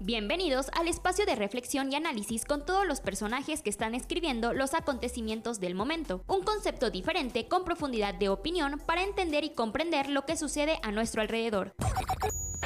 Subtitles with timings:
[0.00, 4.74] Bienvenidos al espacio de reflexión y análisis con todos los personajes que están escribiendo los
[4.74, 6.22] acontecimientos del momento.
[6.26, 10.92] Un concepto diferente con profundidad de opinión para entender y comprender lo que sucede a
[10.92, 11.74] nuestro alrededor.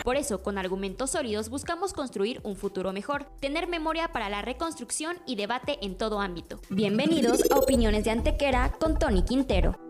[0.03, 5.19] Por eso, con argumentos sólidos buscamos construir un futuro mejor, tener memoria para la reconstrucción
[5.25, 6.61] y debate en todo ámbito.
[6.71, 9.88] Bienvenidos a Opiniones de Antequera con Tony Quintero.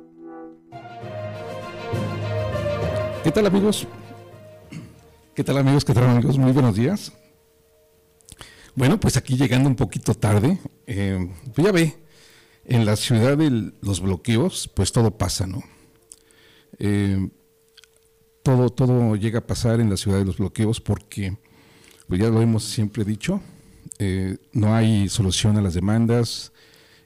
[3.25, 3.87] ¿Qué tal amigos?
[5.35, 5.85] ¿Qué tal amigos?
[5.85, 6.39] ¿Qué tal amigos?
[6.39, 7.13] Muy buenos días.
[8.77, 11.97] Bueno, pues aquí llegando un poquito tarde, eh, pues ya ve,
[12.65, 15.65] en la ciudad de los bloqueos, pues todo pasa, ¿no?
[16.79, 17.29] Eh,
[18.45, 21.37] todo, todo llega a pasar en la ciudad de los bloqueos porque,
[22.07, 23.41] pues ya lo hemos siempre dicho,
[23.99, 26.53] eh, no hay solución a las demandas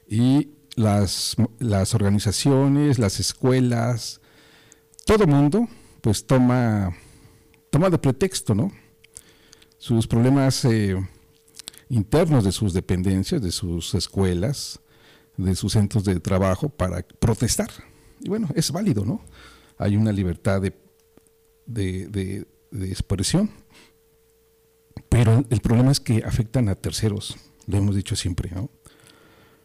[0.07, 4.21] y las, las organizaciones, las escuelas,
[5.05, 5.67] todo mundo,
[6.03, 6.93] pues toma,
[7.69, 8.73] toma de pretexto, ¿no?
[9.77, 10.67] Sus problemas
[11.87, 14.81] internos de sus dependencias, de sus escuelas,
[15.37, 17.69] de sus centros de trabajo para protestar.
[18.19, 19.21] Y bueno, es válido, ¿no?
[19.77, 20.73] Hay una libertad de,
[21.65, 22.45] de,
[22.89, 23.49] expresión,
[25.07, 28.69] pero el problema es que afectan a terceros, lo hemos dicho siempre, ¿no?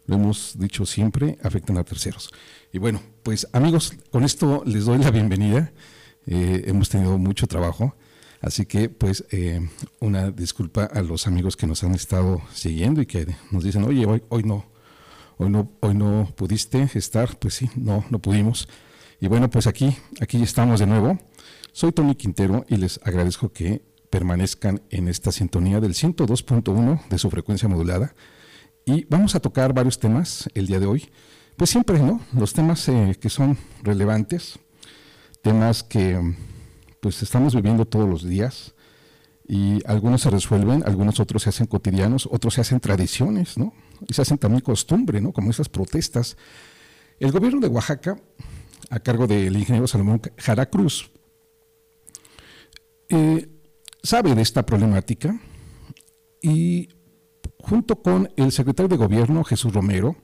[0.06, 2.30] Lo hemos dicho siempre, afectan a terceros.
[2.72, 5.72] Y bueno, pues amigos, con esto les doy la bienvenida.
[6.30, 7.96] Eh, hemos tenido mucho trabajo.
[8.40, 9.66] Así que, pues, eh,
[9.98, 14.06] una disculpa a los amigos que nos han estado siguiendo y que nos dicen, oye,
[14.06, 14.66] hoy, hoy no,
[15.38, 18.68] hoy no, hoy no pudiste estar, pues sí, no, no pudimos.
[19.20, 21.18] Y bueno, pues aquí, aquí estamos de nuevo.
[21.72, 27.30] Soy Tony Quintero y les agradezco que permanezcan en esta sintonía del 102.1 de su
[27.30, 28.14] frecuencia modulada.
[28.84, 31.08] Y vamos a tocar varios temas el día de hoy.
[31.56, 32.20] Pues siempre, ¿no?
[32.32, 34.60] Los temas eh, que son relevantes,
[35.42, 36.34] temas que
[37.00, 38.74] pues estamos viviendo todos los días
[39.46, 43.72] y algunos se resuelven, algunos otros se hacen cotidianos, otros se hacen tradiciones, ¿no?
[44.06, 45.32] Y se hacen también costumbre, ¿no?
[45.32, 46.36] Como esas protestas.
[47.18, 48.20] El gobierno de Oaxaca,
[48.90, 51.10] a cargo del ingeniero Salomón Jara Cruz,
[53.08, 53.48] eh,
[54.02, 55.40] sabe de esta problemática
[56.42, 56.90] y
[57.58, 60.16] junto con el secretario de gobierno, Jesús Romero,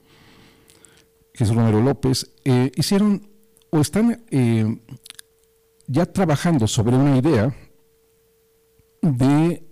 [1.33, 3.29] Jesús Romero López, eh, hicieron
[3.71, 4.79] o están eh,
[5.87, 7.55] ya trabajando sobre una idea
[9.03, 9.63] de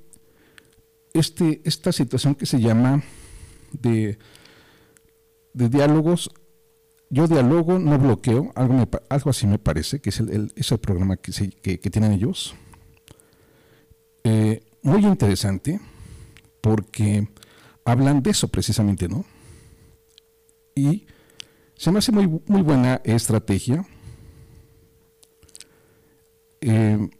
[1.14, 3.02] este, esta situación que se llama
[3.72, 4.18] de,
[5.52, 6.30] de diálogos.
[7.10, 10.50] Yo dialogo, no bloqueo, algo, algo así me parece, que es el,
[10.80, 12.54] programa que, que, tienen ellos.
[14.24, 15.78] Eh, muy interesante,
[16.62, 17.28] porque
[17.84, 19.26] hablan de eso precisamente, ¿no?
[20.74, 21.06] Y
[21.76, 23.84] se me hace muy, muy buena estrategia
[26.62, 27.10] eh,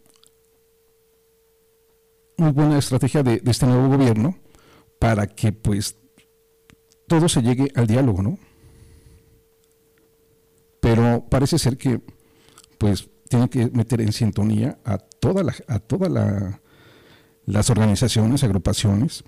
[2.37, 4.37] muy buena estrategia de, este nuevo gobierno
[4.99, 5.97] para que pues
[7.07, 8.39] todo se llegue al diálogo, ¿no?
[10.79, 12.01] Pero parece ser que
[12.77, 16.11] pues tiene que meter en sintonía a toda la, a todas
[17.45, 19.23] las organizaciones, agrupaciones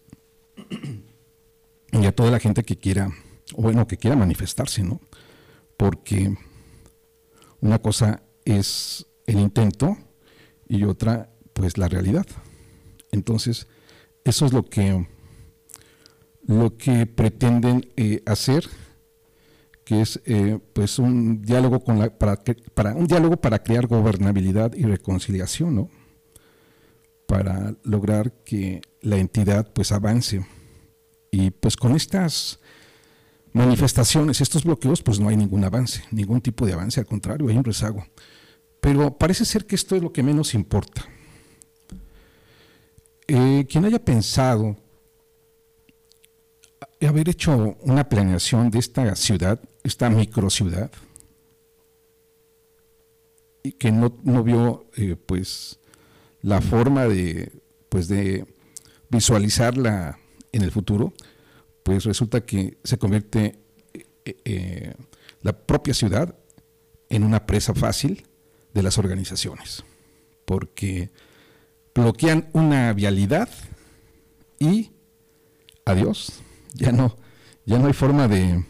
[1.92, 3.12] y a toda la gente que quiera,
[3.58, 5.02] bueno, que quiera manifestarse, ¿no?
[5.78, 6.36] Porque
[7.60, 9.98] una cosa es el intento
[10.68, 12.26] y otra pues la realidad.
[13.12, 13.68] Entonces,
[14.24, 15.08] eso es lo que,
[16.46, 18.68] lo que pretenden eh, hacer,
[19.84, 22.42] que es eh, pues un diálogo con la, para,
[22.74, 25.90] para, un diálogo para crear gobernabilidad y reconciliación, ¿no?
[27.28, 30.46] para lograr que la entidad pues avance.
[31.32, 32.60] Y pues con estas
[33.54, 37.58] manifestaciones, estos bloqueos, pues no hay ningún avance, ningún tipo de avance, al contrario, hay
[37.58, 38.06] un rezago.
[38.86, 41.04] Pero parece ser que esto es lo que menos importa.
[43.28, 44.78] Eh, quien haya pensado
[47.02, 50.92] haber hecho una planeación de esta ciudad, esta microciudad,
[53.64, 54.12] y que no,
[54.44, 55.80] vio eh, pues
[56.44, 57.54] la forma de,
[57.90, 58.46] pues de
[59.10, 60.20] visualizarla
[60.52, 61.12] en el futuro,
[61.82, 63.58] pues resulta que se convierte
[64.26, 64.94] eh,
[65.42, 66.36] la propia ciudad
[67.10, 68.28] en una presa fácil
[68.76, 69.84] de las organizaciones,
[70.46, 71.10] porque
[71.96, 73.50] bloquean una vialidad
[74.60, 74.92] y
[75.86, 76.42] adiós,
[76.74, 77.16] ya no,
[77.66, 78.66] ya no hay forma de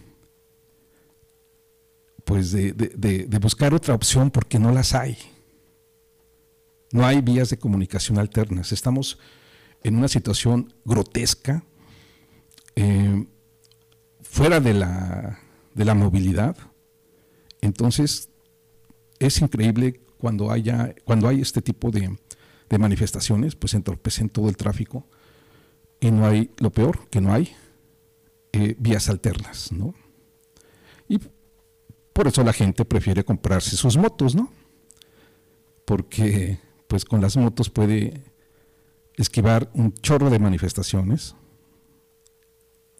[2.23, 5.17] pues de, buscar otra opción porque no las hay.
[6.91, 8.71] No hay vías de comunicación alternas.
[8.71, 9.19] Estamos
[9.83, 11.63] en una situación grotesca,
[12.75, 13.25] eh,
[14.21, 15.39] fuera de la,
[15.73, 16.57] de la movilidad.
[17.61, 18.29] Entonces,
[19.19, 22.17] es increíble cuando, haya, cuando hay este tipo de,
[22.77, 25.07] manifestaciones, pues entorpecen todo el tráfico
[26.01, 27.55] y no hay, lo peor, que no hay
[28.51, 29.93] eh, vías alternas, ¿no?
[31.07, 31.19] Y
[32.11, 34.51] por eso la gente prefiere comprarse sus motos, ¿no?
[35.85, 38.23] Porque pues con las motos puede
[39.15, 41.35] esquivar un chorro de manifestaciones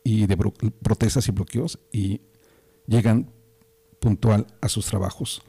[0.03, 2.21] y de protestas y bloqueos y
[2.87, 3.31] llegan
[3.99, 5.41] puntual a sus trabajos.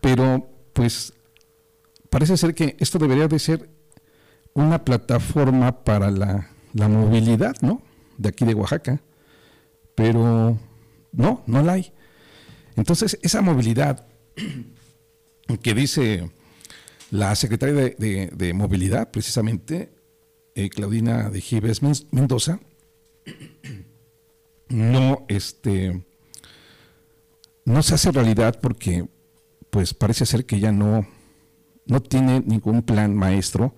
[0.00, 1.12] Pero pues
[2.10, 3.68] parece ser que esto debería de ser
[4.54, 7.82] una plataforma para la, movilidad, ¿no?
[8.16, 9.00] De aquí de Oaxaca.
[9.94, 10.58] Pero
[11.12, 11.92] no, no la hay.
[12.76, 14.06] Entonces, esa movilidad
[15.62, 16.30] que dice
[17.10, 19.90] la secretaria de, Movilidad, precisamente,
[20.54, 22.60] eh, Claudina de Gives Mendoza,
[24.68, 26.04] no, este,
[27.64, 29.06] no se hace realidad porque,
[29.76, 31.06] pues, parece ser que ya no,
[31.84, 33.74] no tiene ningún plan maestro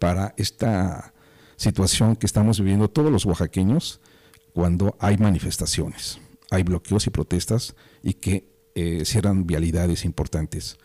[0.00, 1.14] para esta
[1.54, 4.00] situación que estamos viviendo todos los oaxaqueños
[4.54, 6.18] cuando hay manifestaciones,
[6.50, 10.78] hay bloqueos y protestas y que eh, cierran vialidades importantes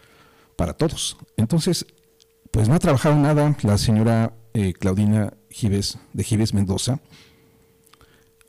[0.56, 1.18] para todos.
[1.38, 1.88] Entonces,
[2.52, 7.00] pues no ha trabajado nada la señora eh, Claudina Gives, de Gives Mendoza.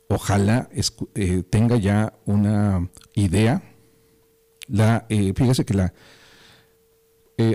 [0.09, 0.69] Ojalá
[1.15, 3.63] eh, tenga ya una idea.
[4.69, 5.93] La, fíjese que la,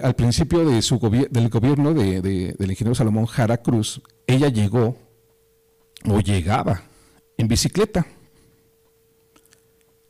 [0.03, 0.99] al principio de su
[1.29, 4.97] del gobierno de, del ingeniero Salomón Jara Cruz, ella llegó
[6.05, 6.83] o llegaba
[7.37, 8.05] en bicicleta.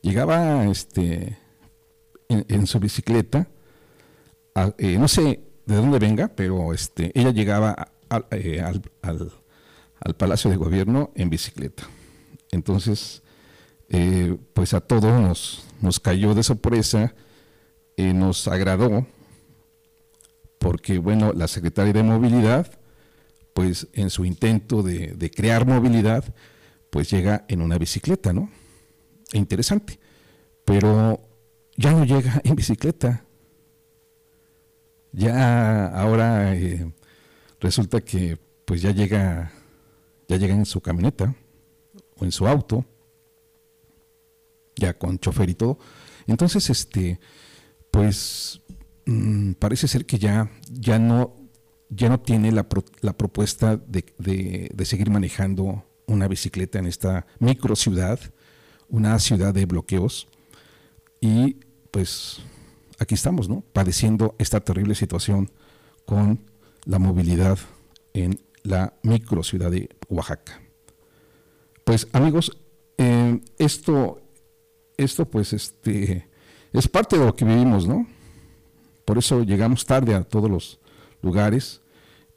[0.02, 1.38] Llegaba este,
[2.30, 3.48] en, su bicicleta,
[4.78, 7.92] eh, no sé de dónde venga, pero este, ella llegaba
[8.32, 11.84] eh, al, al, Palacio de Gobierno en bicicleta.
[12.52, 13.22] Entonces,
[13.90, 17.16] eh, pues a todos nos, nos cayó de sorpresa,
[17.98, 19.08] nos agradó,
[20.60, 22.72] porque bueno, la secretaria de Movilidad,
[23.54, 26.24] pues en su intento de, de crear movilidad,
[26.92, 28.50] pues llega en una bicicleta, ¿no?
[29.34, 30.00] Interesante.
[30.64, 31.20] Pero
[31.76, 33.24] ya no llega en bicicleta.
[35.12, 36.92] Ya ahora eh,
[37.60, 39.52] resulta que pues ya llega,
[40.28, 41.34] ya llega en su camioneta
[42.18, 42.86] o en su auto,
[44.78, 45.80] ya con chofer y todo.
[46.28, 47.20] Entonces, este,
[47.92, 48.62] pues
[49.06, 51.36] mm, parece ser que ya, ya no,
[51.90, 52.68] ya no tiene la,
[53.02, 58.20] la propuesta de, de, de seguir manejando una bicicleta en esta micro ciudad,
[58.90, 60.28] una ciudad de bloqueos.
[61.20, 61.58] Y
[61.92, 62.40] pues
[63.00, 63.62] aquí estamos, ¿no?
[63.74, 65.52] Padeciendo esta terrible situación
[66.06, 66.40] con
[66.86, 67.60] la movilidad
[68.14, 70.62] en la micro ciudad de Oaxaca.
[71.84, 72.58] Pues amigos,
[72.98, 74.22] eh, esto,
[74.98, 76.28] esto pues este,
[76.74, 78.08] es parte de lo que vivimos, ¿no?
[79.06, 80.80] Por eso llegamos tarde a todos los
[81.22, 81.82] lugares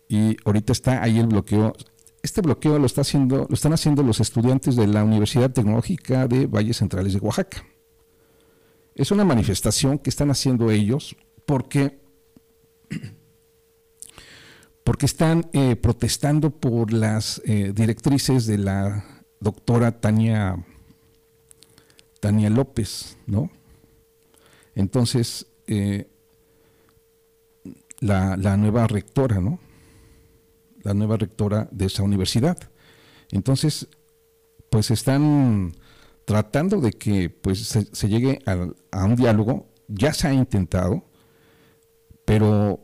[0.09, 1.73] y ahorita está ahí el bloqueo.
[2.23, 6.47] Este bloqueo lo, está haciendo, lo están haciendo los estudiantes de la Universidad Tecnológica de
[6.47, 7.65] Valles Centrales de Oaxaca.
[8.95, 11.17] Es una manifestación que están haciendo ellos
[11.47, 11.99] porque,
[14.85, 20.65] porque están eh, protestando por las eh, directrices de la doctora Tania,
[22.21, 23.51] Tania López, ¿no?
[24.75, 26.09] Entonces, eh,
[28.01, 29.59] la, nueva rectora, ¿no?
[30.83, 32.59] La nueva rectora de esa universidad.
[33.31, 33.89] Entonces,
[34.71, 35.73] pues están
[36.25, 39.69] tratando de que pues, se, llegue a, un diálogo.
[39.89, 41.05] Ya se ha intentado,
[42.25, 42.81] pero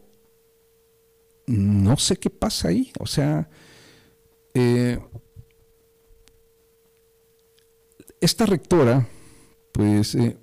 [1.46, 2.92] no sé qué pasa ahí.
[2.98, 3.48] O sea,
[4.54, 4.98] eh,
[8.20, 9.06] esta rectora,
[9.76, 10.38] pues, eh,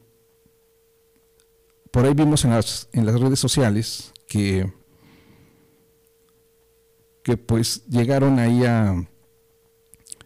[1.90, 4.72] por ahí vimos en las, en las redes sociales que,
[7.24, 9.08] que pues llegaron ahí a,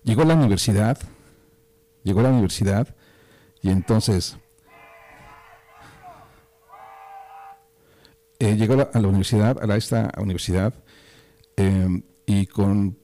[0.04, 1.00] llegó a la universidad,
[2.04, 2.96] llegó a la universidad
[3.62, 4.38] y entonces
[8.40, 10.74] eh, llegó a la, universidad, a esta universidad,
[11.56, 12.98] em, y con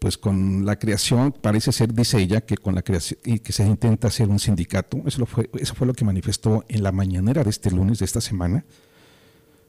[0.00, 3.66] pues con la creación, parece ser, dice ella, que con la creación y que se
[3.66, 7.50] intenta hacer un sindicato, eso, fue, eso fue lo que manifestó en la mañanera de
[7.50, 8.64] este lunes de esta semana,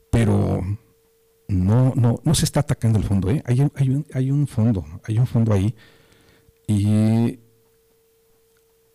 [0.09, 0.61] pero
[1.49, 3.43] no, no, no se está atacando el fondo, ¿eh?
[3.45, 5.75] hay, hay, un, hay un fondo, hay un fondo ahí,
[6.65, 7.39] y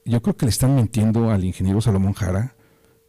[0.07, 2.57] yo creo que le están mintiendo al ingeniero Salomón Jara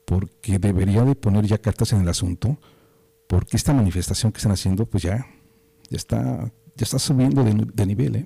[0.04, 2.58] porque debería de poner ya cartas en el asunto,
[3.28, 5.28] porque esta manifestación que están haciendo, pues ya,
[5.90, 8.16] ya está, ya está subiendo de, nivel.
[8.16, 8.26] ¿eh?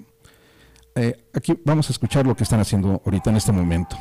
[0.95, 1.23] ¿eh?
[1.33, 3.97] aquí vamos a escuchar lo que están haciendo ahorita en este momento.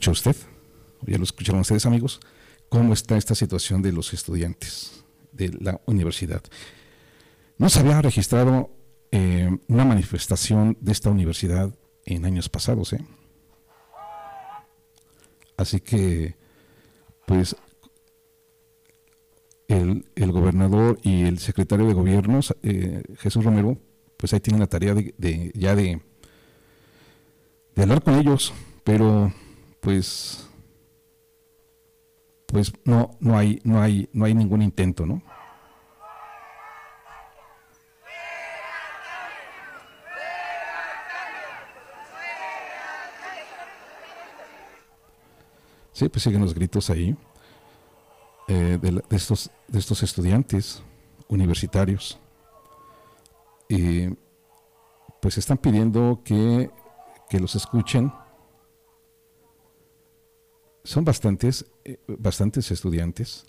[0.00, 0.36] Escuchó usted,
[1.02, 2.20] ya lo escucharon ustedes amigos,
[2.70, 6.42] cómo está esta situación de los estudiantes de la universidad.
[7.58, 8.70] No se había registrado
[9.10, 11.74] eh, una manifestación de esta universidad
[12.06, 12.94] en años pasados.
[12.94, 13.04] ¿eh?
[15.58, 16.34] Así que,
[17.26, 17.54] pues,
[19.68, 23.76] el, gobernador y el secretario de gobierno, eh, Jesús Romero,
[24.16, 26.00] pues ahí tienen la tarea de, ya de
[27.76, 29.32] hablar con ellos, pero
[29.80, 30.48] pues
[32.46, 35.22] pues no no hay no hay no hay ningún intento, ¿no?
[46.00, 47.14] Sí, pues siguen los gritos ahí
[48.48, 50.82] eh, de, estos, de estos estudiantes
[51.28, 52.18] universitarios.
[53.68, 54.08] Y
[55.20, 56.70] pues están pidiendo que,
[57.38, 58.10] los escuchen.
[60.84, 63.46] Son bastantes, eh, bastantes estudiantes.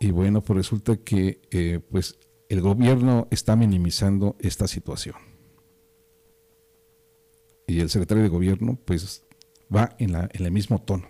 [0.00, 5.16] Y bueno, pues resulta que eh, pues el gobierno está minimizando esta situación.
[7.66, 9.24] Y el secretario de gobierno pues
[9.74, 11.08] va en, la, en el mismo tono,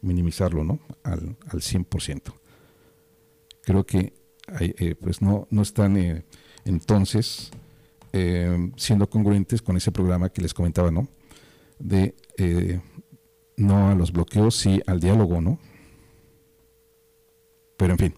[0.00, 0.78] minimizarlo ¿no?
[1.02, 2.32] al, al 100%.
[3.62, 4.14] Creo que
[4.60, 6.24] eh, pues no, no están
[6.64, 7.50] entonces
[8.76, 11.08] siendo congruentes con ese programa que les comentaba, ¿no?
[11.80, 12.14] De
[13.56, 15.58] no a los bloqueos, sí al diálogo, ¿no?
[17.76, 18.14] Pero en fin,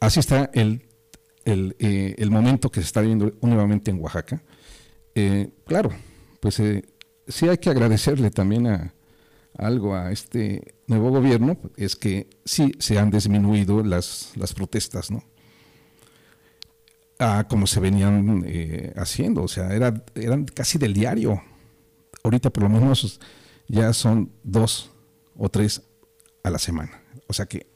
[0.00, 0.86] así está el,
[1.44, 4.42] el, el momento que se está viviendo nuevamente en Oaxaca.
[5.66, 5.90] claro,
[6.40, 6.60] pues
[7.28, 8.94] sí hay que agradecerle también a,
[9.56, 15.22] algo a este nuevo gobierno, es que sí se han disminuido las, las protestas, ¿no?
[17.18, 21.42] A como se venían eh, haciendo, o sea, era, eran casi del diario.
[22.24, 23.20] Ahorita por lo menos
[23.72, 24.92] ya son dos
[25.36, 25.82] o tres
[26.44, 27.02] a la semana.
[27.26, 27.66] O sea que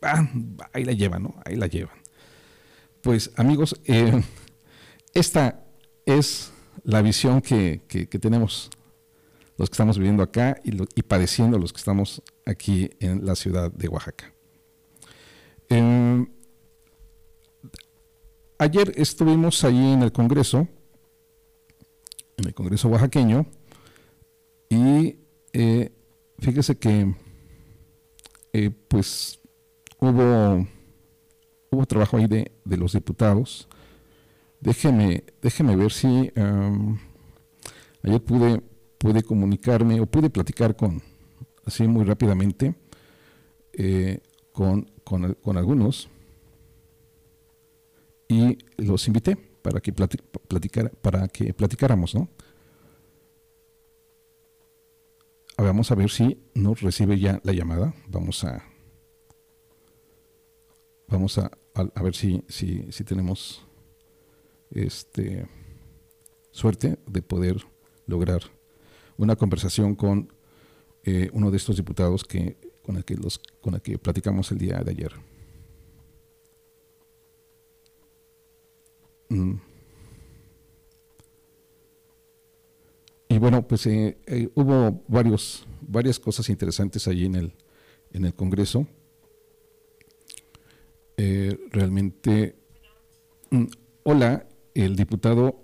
[0.00, 0.26] ah,
[0.72, 1.34] ahí la llevan, ¿no?
[1.44, 1.96] Ahí la llevan.
[3.02, 4.22] Pues amigos, eh,
[5.12, 5.64] esta
[6.06, 6.52] es
[6.82, 8.70] la visión que, que tenemos
[9.60, 13.88] los que estamos viviendo acá y, padeciendo los que estamos aquí en la ciudad de
[13.88, 14.32] Oaxaca.
[15.68, 16.26] Em,
[18.58, 20.66] ayer estuvimos allí en el Congreso,
[22.38, 23.44] en el Congreso oaxaqueño,
[24.70, 25.18] y
[25.52, 25.92] eh,
[26.38, 27.14] fíjese que
[28.52, 29.40] eh, pues
[29.98, 30.66] hubo,
[31.70, 33.68] hubo trabajo ahí de, los diputados.
[34.60, 36.30] Déjeme, déjeme ver si
[38.02, 38.62] ayer pude
[39.00, 41.00] pude comunicarme o pude platicar con,
[41.64, 42.74] así muy rápidamente,
[43.72, 44.20] eh,
[44.52, 46.10] con, con, algunos
[48.28, 52.28] y los invité para que, platicar, para que platicáramos, ¿no?
[55.62, 57.94] Vamos a ver si nos recibe ya la llamada.
[58.08, 58.64] Vamos a
[61.06, 63.66] vamos a, a, ver si, si, si, tenemos
[64.70, 65.46] este
[66.50, 67.56] suerte de poder
[68.06, 68.40] lograr
[69.18, 70.32] una conversación con
[71.04, 74.58] eh, uno de estos diputados que, con, el que los, con el que platicamos el
[74.58, 75.12] día de ayer.
[79.28, 79.69] Mm.
[83.40, 87.52] Bueno, pues eh, eh, hubo varios, varias cosas interesantes allí en el,
[88.12, 88.86] en el Congreso.
[91.72, 92.56] realmente,
[93.50, 93.64] mm,
[94.04, 95.60] hola, el diputado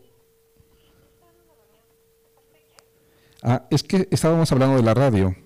[3.49, 5.37] Ah, es que estábamos hablando de la radio.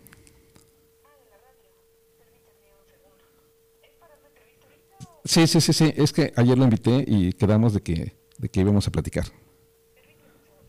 [5.22, 5.92] Sí, sí, sí, sí.
[5.94, 9.26] Es que ayer lo invité y quedamos de que, de que íbamos a platicar.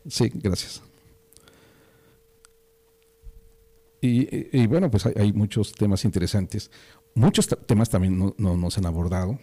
[0.06, 0.82] Sí, gracias.
[4.04, 6.72] Y, bueno, pues hay, muchos temas interesantes.
[7.14, 9.38] Muchos temas también no, no, se han abordado.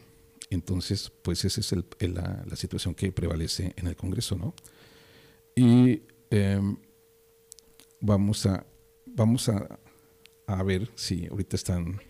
[0.49, 4.53] Entonces, pues esa es la, la, situación que prevalece en el Congreso, ¿no?
[5.55, 6.75] Y em,
[8.01, 8.65] vamos a,
[9.05, 9.79] vamos a,
[10.45, 12.01] a ver si ahorita están.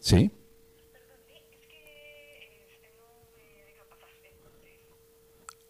[0.00, 0.30] ¿Sí?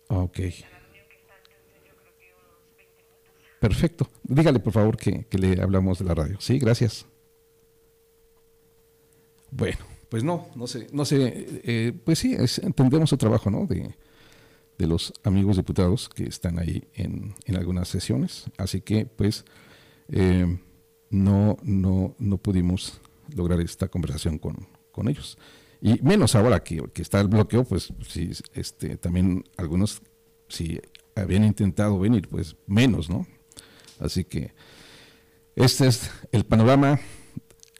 [0.09, 0.41] Ok.
[3.65, 4.11] Perfecto.
[4.25, 6.37] Dígale, por favor, que, que, le hablamos de la radio.
[6.39, 7.07] Sí, gracias.
[9.51, 9.79] Bueno,
[10.11, 13.65] pues no, no sé, no sé, eh, pues sí, entendemos el trabajo, ¿no?
[13.67, 13.97] De,
[14.77, 18.45] de los amigos diputados que están ahí en, en algunas sesiones.
[18.59, 19.47] Así que, pues,
[20.09, 20.59] eh,
[21.09, 23.01] no, no, no pudimos
[23.35, 25.39] lograr esta conversación con, con ellos.
[25.81, 30.03] Y menos ahora que, que, está el bloqueo, pues sí, este, también algunos,
[30.49, 30.83] si
[31.17, 33.27] habían intentado venir, pues menos, ¿no?
[34.01, 34.53] Así que,
[35.57, 36.99] Este es el panorama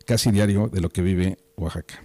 [0.07, 2.03] casi diario de lo que vive Oaxaca.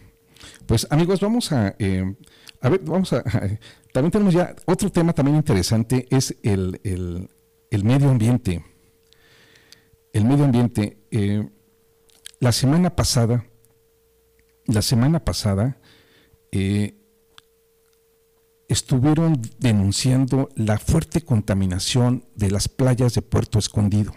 [0.65, 2.15] Pues amigos, vamos a, eh,
[2.61, 3.23] a ver, vamos a,
[3.93, 8.63] también tenemos ya otro tema también interesante, es el, el, medio ambiente.
[10.13, 10.97] El medio ambiente.
[11.11, 11.47] Eh,
[12.39, 13.45] la semana pasada,
[14.65, 15.77] la semana pasada,
[16.51, 16.98] eh,
[18.69, 24.13] estuvieron denunciando la fuerte contaminación de las playas de Puerto Escondido.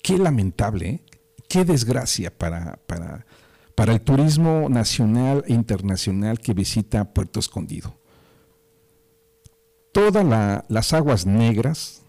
[0.00, 1.02] Qué lamentable, ¿eh?
[1.48, 3.26] qué desgracia para, para,
[3.74, 7.98] para, el turismo nacional e internacional que visita Puerto Escondido.
[9.90, 10.24] Todas
[10.68, 12.02] las aguas negras,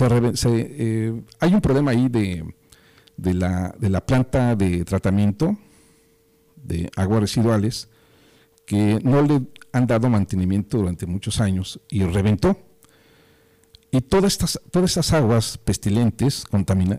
[0.00, 2.54] eh, hay un problema ahí de,
[3.16, 5.58] de, la, de la planta de tratamiento
[6.54, 7.88] de aguas residuales
[8.68, 9.40] que no le
[9.72, 12.54] han dado mantenimiento durante muchos años y reventó.
[13.90, 16.44] Y todas estas, todas estas aguas pestilentes,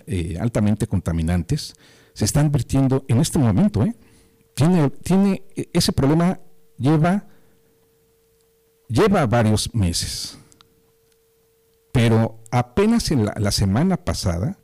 [0.08, 1.76] eh, altamente contaminantes,
[2.14, 3.84] se están vertiendo en este momento.
[3.84, 3.96] ¿eh?
[4.56, 6.40] Tiene, tiene, ese problema
[6.80, 7.28] lleva,
[8.88, 10.40] lleva varios meses.
[11.92, 14.58] Pero apenas en la, semana pasada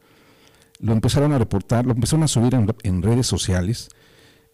[0.80, 3.90] lo empezaron a reportar, lo empezaron a subir en redes sociales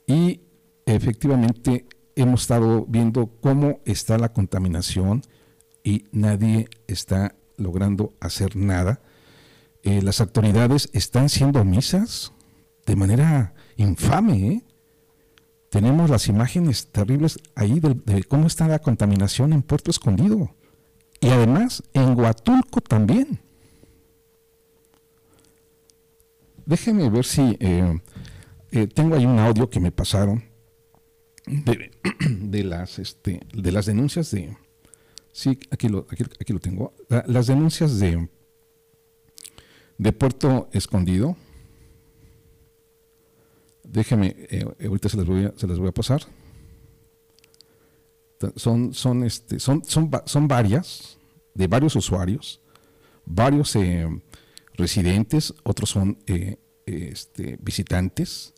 [0.05, 0.41] y
[0.86, 5.22] efectivamente hemos estado viendo cómo está la contaminación
[5.84, 9.01] y nadie está logrando hacer nada.
[9.84, 12.34] Eh, las autoridades están siendo omisas
[12.86, 14.48] de manera infame.
[14.48, 14.63] ¿eh?
[15.70, 20.54] Tenemos las imágenes terribles ahí de, cómo está la contaminación en Puerto Escondido.
[21.19, 23.39] Y además en Huatulco también.
[26.65, 28.00] Déjenme ver si eh,
[28.93, 30.51] tengo ahí un audio que me pasaron
[31.45, 34.56] de, las, este, de las denuncias de...
[35.34, 36.93] Sí, aquí lo, aquí, lo tengo.
[37.25, 38.27] las denuncias de,
[39.97, 41.38] de Puerto Escondido.
[43.84, 46.21] Déjeme, eh, ahorita se las, voy a, se las voy a pasar.
[48.56, 51.17] Son, son, este, son, son, son varias,
[51.54, 52.62] de varios usuarios,
[53.25, 54.08] varios eh,
[54.73, 58.54] residentes, otros son eh, este, visitantes,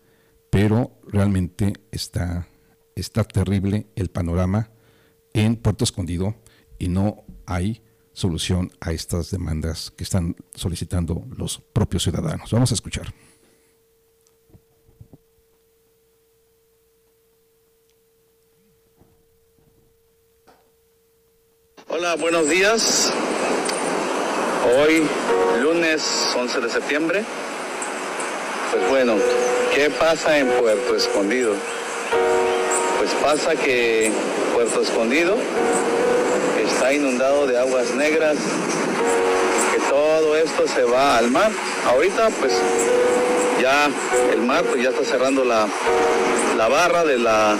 [0.49, 2.47] pero realmente está
[2.95, 4.69] está terrible el panorama
[5.33, 6.35] en Puerto Escondido
[6.77, 7.81] y no hay
[8.13, 12.51] solución a estas demandas que están solicitando los propios ciudadanos.
[12.51, 13.13] Vamos a escuchar.
[21.87, 23.13] Hola, buenos días.
[24.77, 25.07] Hoy,
[25.61, 27.23] lunes 11 de septiembre.
[28.71, 29.15] Pues bueno,
[29.75, 31.53] ¿qué pasa en Puerto Escondido?
[33.03, 34.09] Pues pasa que
[34.53, 35.35] Puerto Escondido
[36.65, 38.37] está inundado de aguas negras,
[39.73, 41.51] que todo esto se va al mar.
[41.85, 42.53] Ahorita pues
[43.61, 43.89] ya
[44.31, 45.67] el mar pues ya está cerrando la,
[46.55, 47.57] la barra de la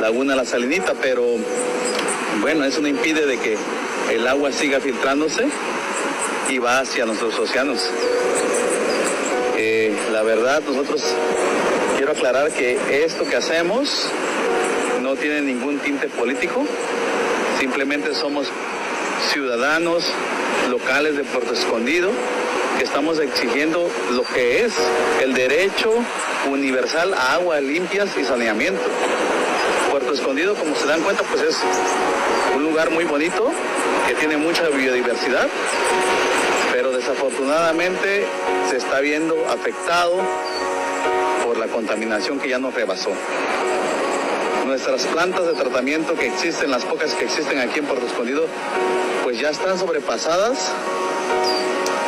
[0.00, 1.24] laguna La Salinita, pero
[2.40, 3.56] bueno, eso no impide de que
[4.12, 5.46] el agua siga filtrándose
[6.48, 7.88] y va hacia nuestros océanos.
[9.56, 11.04] Eh, la verdad, nosotros
[12.00, 14.06] quiero aclarar que esto que hacemos
[15.02, 16.64] no tiene ningún tinte político,
[17.58, 18.48] simplemente somos
[19.30, 20.06] ciudadanos
[20.70, 22.10] locales de Puerto Escondido
[22.78, 24.72] que estamos exigiendo lo que es
[25.22, 25.92] el derecho
[26.50, 28.80] universal a aguas limpias y saneamiento.
[29.90, 31.58] Puerto Escondido, como se dan cuenta, pues es
[32.56, 33.50] un lugar muy bonito
[34.08, 35.48] que tiene mucha biodiversidad,
[36.72, 38.24] pero desafortunadamente
[38.70, 40.14] se está viendo afectado
[41.50, 43.10] por la contaminación que ya nos rebasó
[44.66, 48.46] nuestras plantas de tratamiento que existen, las pocas que existen aquí en Puerto Escondido,
[49.24, 50.70] pues ya están sobrepasadas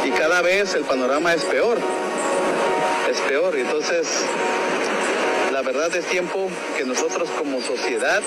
[0.05, 1.77] y cada vez el panorama es peor,
[3.11, 3.57] es peor.
[3.57, 4.07] Entonces,
[5.53, 8.23] la verdad es tiempo que nosotros como sociedad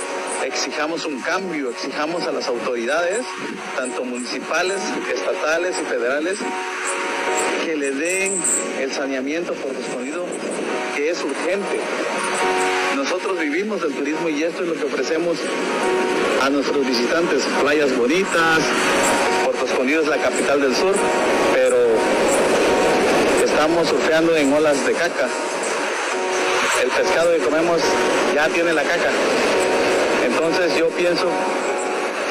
[0.46, 3.22] exijamos un cambio, exijamos a las autoridades,
[3.78, 4.82] tanto municipales,
[5.14, 6.40] estatales y federales,
[7.66, 8.34] que le den
[8.82, 10.25] el saneamiento por Escondido,
[11.10, 11.80] es urgente.
[12.96, 15.38] Nosotros vivimos del turismo y esto es lo que ofrecemos
[16.42, 17.44] a nuestros visitantes.
[17.62, 18.60] Playas bonitas,
[19.44, 20.96] Puerto Escondido es la capital del sur,
[21.54, 21.78] pero
[23.44, 25.28] estamos surfeando en olas de caca.
[26.82, 27.82] El pescado que comemos
[28.34, 29.12] ya tiene la caca.
[30.26, 31.30] Entonces yo pienso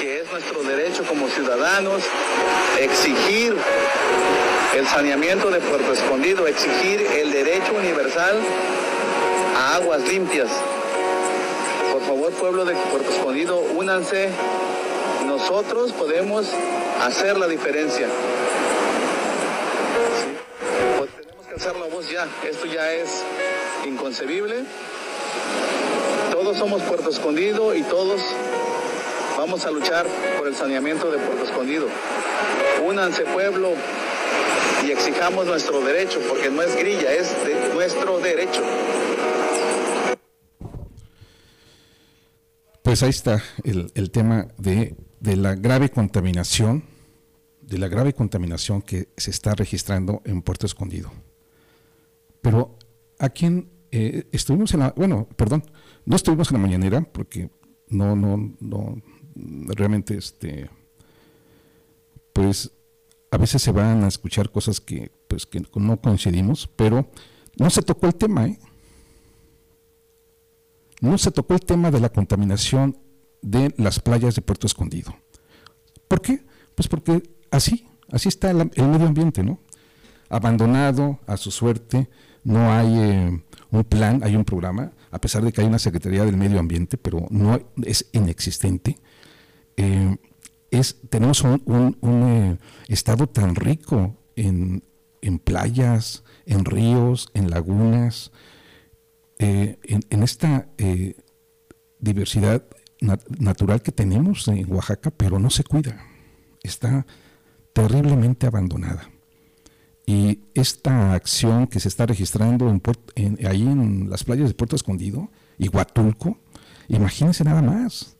[0.00, 2.02] que es nuestro derecho como ciudadanos
[2.80, 3.54] exigir
[4.74, 8.36] el saneamiento de Puerto Escondido, exigir el derecho universal
[9.72, 10.48] aguas limpias.
[11.92, 14.30] Por favor, pueblo de Puerto Escondido, únanse.
[15.26, 16.46] Nosotros podemos
[17.02, 18.08] hacer la diferencia.
[20.98, 22.26] Pues tenemos alzar la voz ya.
[22.48, 23.22] Esto ya es
[23.86, 24.64] inconcebible.
[26.32, 28.20] Todos somos Puerto Escondido y todos
[29.38, 30.04] vamos a luchar
[30.36, 31.86] por el saneamiento de Puerto Escondido.
[32.84, 33.74] Únanse pueblo
[34.86, 38.62] y exijamos nuestro derecho, porque no es grilla, es de nuestro derecho.
[42.82, 46.84] Pues ahí está el, el tema de, de la grave contaminación,
[47.62, 51.10] de la grave contaminación que se está registrando en Puerto Escondido.
[52.42, 52.78] Pero
[53.18, 55.64] a quién eh, estuvimos en la, bueno, perdón,
[56.04, 57.48] no estuvimos en la mañanera porque
[57.88, 59.02] no, no, no,
[59.68, 60.68] realmente, este,
[62.34, 62.70] pues
[63.34, 67.10] a veces se van a escuchar cosas que, pues, que no coincidimos, pero
[67.58, 68.60] no se tocó el tema, ¿eh?
[71.00, 72.96] No se tocó el tema de la contaminación
[73.42, 75.16] de las playas de Puerto Escondido.
[76.06, 76.44] ¿Por qué?
[76.76, 79.58] Pues porque así, así está el, medio ambiente, ¿no?
[80.28, 82.08] Abandonado a su suerte,
[82.44, 83.42] no hay eh,
[83.72, 86.98] un plan, hay un programa, a pesar de que hay una Secretaría del Medio Ambiente,
[86.98, 88.96] pero no es inexistente.
[89.76, 90.18] Eh,
[90.70, 94.82] es, tenemos un, eh, estado tan rico en,
[95.44, 98.32] playas, en ríos, en lagunas,
[99.38, 100.68] en, esta
[101.98, 102.64] diversidad
[103.00, 106.04] natural que tenemos en Oaxaca, pero no se cuida.
[106.62, 107.06] Está
[107.72, 109.10] terriblemente abandonada.
[110.06, 112.68] Y esta acción que se está registrando
[113.14, 116.38] en, ahí en las playas de Puerto Escondido y Huatulco,
[116.88, 118.13] imagínense nada más,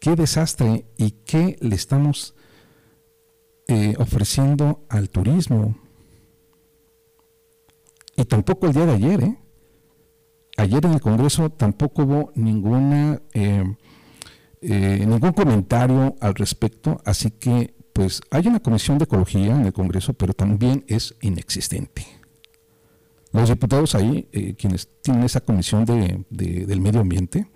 [0.00, 2.34] qué desastre y qué le estamos
[3.68, 5.76] eh, ofreciendo al turismo.
[8.16, 9.38] Y tampoco el día de ayer, ¿eh?
[10.56, 13.64] Ayer en el Congreso tampoco hubo ninguna, eh,
[14.60, 20.14] ningún comentario al respecto, así que pues hay una comisión de ecología en el Congreso,
[20.14, 22.06] pero también es inexistente.
[23.32, 27.48] Los diputados ahí, eh, quienes tienen esa comisión de, del medio ambiente,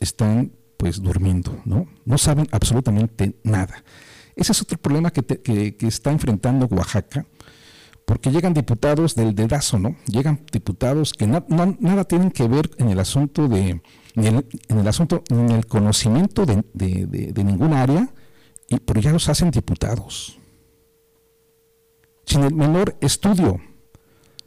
[0.00, 1.88] están pues durmiendo, ¿no?
[2.06, 3.84] No saben absolutamente nada.
[4.36, 7.26] Ese es otro problema que, que, está enfrentando Oaxaca,
[8.06, 9.96] porque llegan diputados del dedazo, ¿no?
[10.06, 13.82] Llegan diputados que nada tienen que ver en el asunto de,
[14.14, 18.08] en el, asunto, en el conocimiento de, de ninguna área,
[18.68, 20.38] y, pero ya los hacen diputados.
[22.24, 23.60] Sin el menor estudio,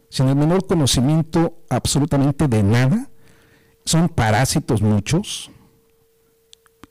[0.07, 3.09] sin el menor conocimiento absolutamente de nada,
[3.83, 5.51] son parásitos muchos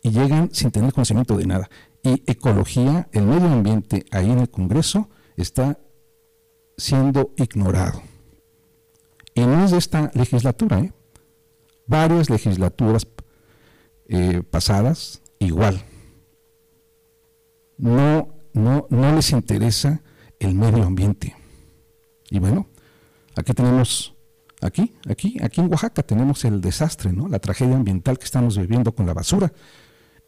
[0.02, 1.70] y llegan sin tener conocimiento de nada.
[2.02, 5.78] Y ecología, el medio ambiente ahí en el Congreso está
[6.76, 8.02] siendo ignorado.
[9.34, 10.92] Y no es de esta legislatura, ¿eh?
[11.86, 13.06] varias legislaturas
[14.08, 15.84] eh, pasadas igual
[17.80, 20.02] no, no, no les interesa
[20.38, 21.34] el medio ambiente.
[22.28, 22.68] Y bueno,
[23.34, 24.14] aquí tenemos,
[24.60, 27.28] aquí, aquí, aquí en Oaxaca tenemos el desastre, ¿no?
[27.28, 29.52] La tragedia ambiental que estamos viviendo con la basura.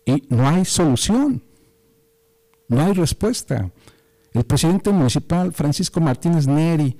[0.04, 1.42] Y no hay solución,
[2.68, 3.70] no hay respuesta.
[4.32, 6.96] El presidente municipal, Francisco Martínez Neri,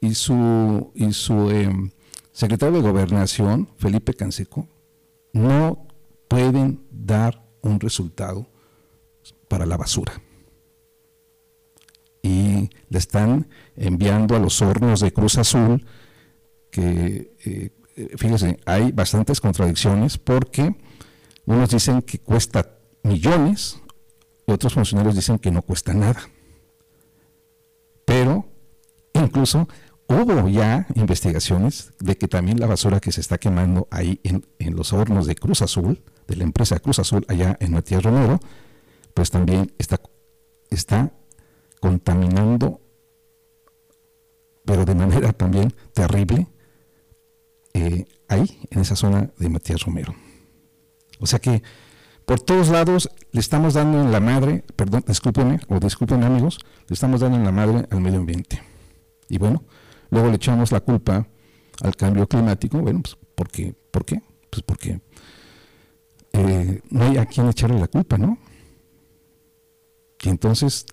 [0.00, 1.90] y su, y su em,
[2.32, 4.66] secretario de Gobernación, Felipe Canseco,
[5.32, 5.86] no
[6.26, 8.46] pueden dar un resultado
[9.48, 10.20] para la basura.
[12.22, 15.84] Y le están enviando a los hornos de Cruz Azul,
[16.70, 17.70] que eh,
[18.16, 20.76] fíjense, hay bastantes contradicciones porque
[21.46, 23.80] unos dicen que cuesta millones
[24.46, 26.20] y otros funcionarios dicen que no cuesta nada.
[28.04, 28.46] Pero
[29.14, 29.68] incluso
[30.08, 34.92] hubo ya investigaciones de que también la basura que se está quemando ahí en, los
[34.92, 38.40] hornos de Cruz Azul, de la empresa Cruz Azul allá en Matías Romero,
[39.14, 40.00] pues también está,
[40.70, 41.12] está
[41.80, 42.80] contaminando,
[44.64, 46.48] pero de manera también terrible,
[47.72, 50.14] eh, ahí, en esa zona de Matías Romero.
[51.20, 51.62] O sea que
[52.24, 56.94] por todos lados le estamos dando en la madre, perdón, discúlpenme, o disculpen amigos, le
[56.94, 58.62] estamos dando en la madre al medio ambiente.
[59.28, 59.62] Y bueno,
[60.10, 61.26] luego le echamos la culpa
[61.82, 64.22] al cambio climático, bueno, pues porque, ¿por qué?
[64.50, 65.00] Pues porque
[66.32, 68.38] eh, no hay a quien echarle la culpa, ¿no?
[70.20, 70.84] que entonces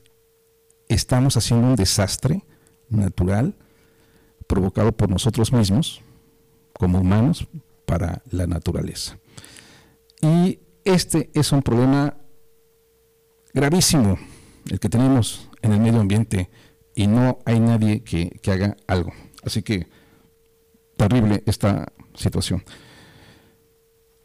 [0.88, 2.46] estamos haciendo un desastre
[2.90, 3.56] natural
[4.48, 6.02] provocado por nosotros mismos,
[6.72, 7.46] como humanos,
[7.86, 9.20] para la naturaleza.
[10.22, 12.18] Y este es un problema
[13.54, 14.18] gravísimo,
[14.70, 16.50] el que tenemos en el medio ambiente,
[16.96, 19.14] y no hay nadie que, haga algo.
[19.44, 19.88] Así que
[20.96, 22.64] terrible esta situación.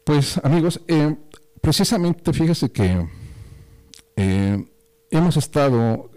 [0.03, 1.15] Pues amigos, eh,
[1.61, 3.07] precisamente fíjese que
[4.15, 4.65] eh,
[5.11, 6.09] hemos estado,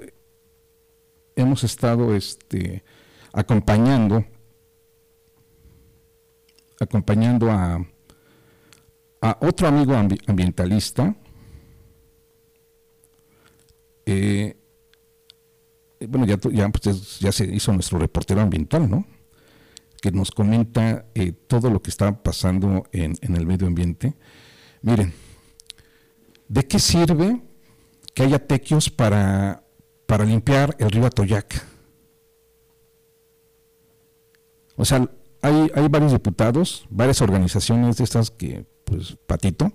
[1.36, 2.82] hemos estado este,
[3.32, 4.24] acompañando,
[6.80, 7.86] acompañando a,
[9.20, 11.16] a otro amigo ambientalista,
[14.04, 14.56] eh,
[16.08, 19.06] bueno, ya, ya, pues, ya, se hizo nuestro reportero ambiental, ¿no?
[20.00, 24.14] Que nos comenta eh, todo lo que está pasando en, en, el medio ambiente.
[24.82, 25.12] Miren,
[26.48, 27.42] ¿de qué sirve
[28.14, 29.64] que haya tequios para,
[30.06, 31.64] para limpiar el río Atoyac?
[34.76, 39.72] O sea, hay, hay varios diputados, varias organizaciones de estas que, pues, patito,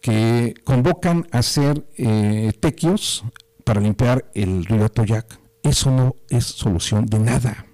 [0.00, 3.24] que convocan a hacer eh, tequios
[3.64, 5.38] para limpiar el río Atoyac.
[5.62, 7.66] Eso no es solución de nada.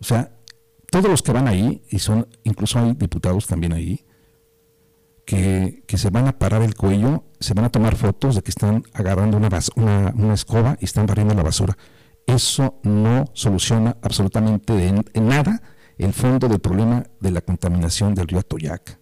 [0.00, 0.36] O sea,
[0.90, 4.04] todos los que van ahí, y son, incluso hay diputados también ahí,
[5.24, 8.82] que, se van a parar el cuello, se van a tomar fotos de que están
[8.92, 11.76] agarrando una, una, una escoba y están barriendo la basura.
[12.26, 15.62] Eso no soluciona absolutamente en, nada
[16.04, 18.98] el fondo del problema de la contaminación del río Atoyac.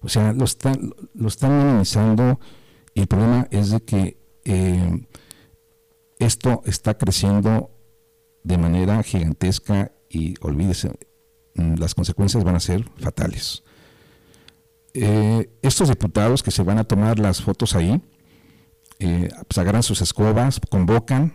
[0.00, 2.38] O sea, lo están, lo están minimizando
[2.94, 5.06] y el problema es de que eh,
[6.18, 7.70] esto está creciendo
[8.44, 10.90] de manera gigantesca y olvídese,
[11.54, 13.64] mm, las consecuencias van a ser fatales.
[14.94, 18.02] Eh, estos diputados que se van a tomar las fotos ahí,
[18.98, 21.34] eh, agarran sus escobas, convocan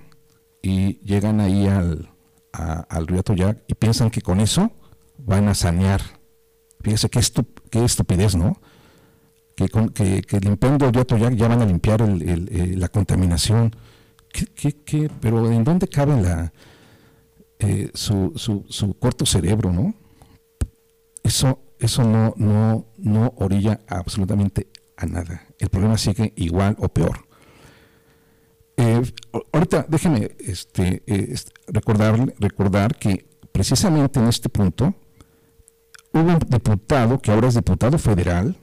[0.62, 2.13] y llegan ahí al,
[2.54, 4.72] al río Atoyac y piensan que con eso
[5.18, 6.02] van a sanear
[6.84, 7.22] Fíjese qué,
[7.70, 8.60] qué estupidez, ¿no?
[9.56, 13.74] Que, que, limpiando el río ya van a limpiar el, la contaminación.
[14.32, 16.52] ¿Qué, qué, pero ¿en dónde cabe la,
[17.60, 19.94] eh, su, su, su, corto cerebro, no?
[21.24, 25.46] Eso, eso no, no, no orilla absolutamente a nada.
[25.60, 27.28] El problema sigue igual o peor.
[28.78, 29.02] Eh,
[29.52, 31.36] ahorita déjeme este, eh,
[31.68, 34.96] recordar, que precisamente en este punto
[36.12, 38.56] hubo un diputado que ahora es diputado federal,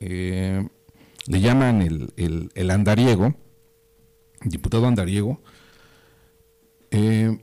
[0.00, 0.68] eh,
[1.26, 3.34] le llaman el, andariego,
[4.44, 5.40] diputado andariego.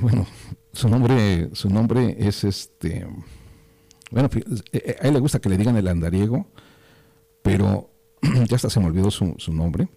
[0.00, 0.26] Bueno,
[0.72, 3.04] su nombre, su nombre es este,
[4.12, 6.46] bueno, a él le gusta que le digan el andariego,
[7.42, 7.90] pero
[8.48, 9.88] ya hasta se me olvidó su, su nombre.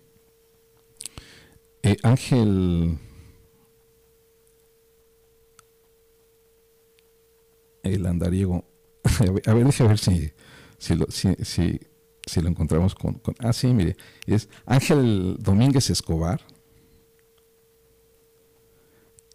[2.04, 2.98] Ángel
[7.84, 8.66] el andariego.
[9.46, 10.32] a ver, déjame ver si,
[10.78, 13.96] si, lo, si, si, lo encontramos con, Ah, sí, mire,
[14.26, 16.42] es Ángel Domínguez Escobar,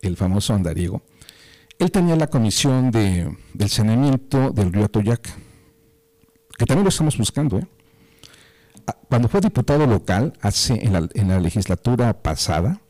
[0.02, 1.02] el famoso andariego.
[1.78, 5.22] Él tenía la comisión de, del saneamiento del río Atoyac,
[6.58, 7.58] que también lo estamos buscando.
[7.58, 7.66] ¿eh?
[9.08, 12.80] Cuando fue diputado local, hace en la, en la legislatura pasada,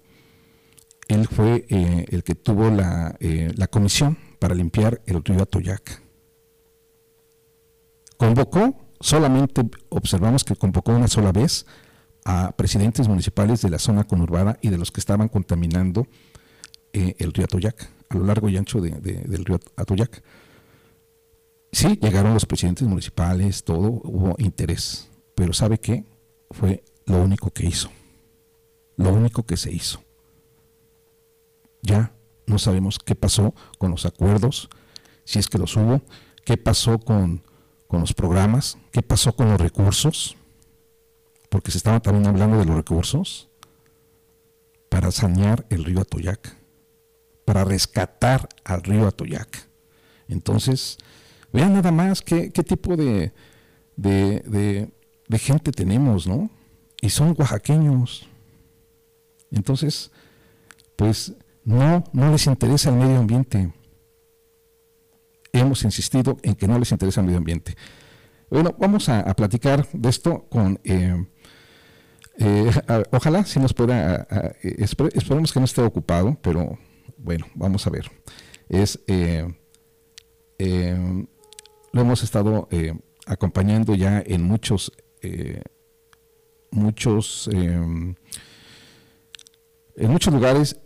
[1.08, 6.02] él fue eh, el que tuvo la, eh, la comisión para limpiar el río Atoyac.
[8.16, 11.66] Convocó, solamente observamos que convocó una sola vez
[12.24, 16.06] a presidentes municipales de la zona conurbada y de los que estaban contaminando
[16.92, 20.22] eh, el río Atoyac, a lo largo y ancho del río Atoyac.
[21.72, 25.09] Sí, llegaron los presidentes municipales, todo, hubo interés,
[25.40, 26.04] pero ¿sabe qué?
[26.50, 27.90] Fue lo único que hizo,
[28.98, 30.02] lo único que se hizo.
[31.80, 32.12] Ya
[32.44, 34.68] no sabemos qué pasó con los acuerdos,
[35.24, 36.02] si es que los hubo,
[36.44, 37.42] qué pasó con,
[37.90, 40.36] los programas, qué pasó con los recursos,
[41.48, 43.48] porque se estaba también hablando de los recursos
[44.90, 46.54] para sanear el río Atoyac,
[47.46, 49.70] para rescatar al río Atoyac.
[50.28, 50.98] Entonces,
[51.50, 53.32] vean nada más qué, tipo de,
[53.96, 54.99] de, de,
[55.38, 56.50] gente tenemos, ¿no?
[57.00, 58.28] Y son oaxaqueños.
[59.50, 60.10] Entonces,
[60.96, 63.72] pues no, no les interesa el medio ambiente.
[65.52, 67.76] Hemos insistido en que no les interesa el medio ambiente.
[68.50, 70.80] Bueno, vamos a, platicar de esto con...
[70.84, 71.24] Eh,
[72.38, 72.70] eh,
[73.12, 74.26] ojalá si nos pueda...
[74.62, 76.78] esperemos que no esté ocupado, pero
[77.16, 78.10] bueno, vamos a ver.
[78.68, 79.00] Es...
[79.06, 79.46] Eh,
[81.92, 82.68] lo hemos estado
[83.26, 84.92] acompañando ya en muchos...
[86.70, 87.48] muchos...
[87.52, 88.16] en
[90.10, 90.80] muchos lugares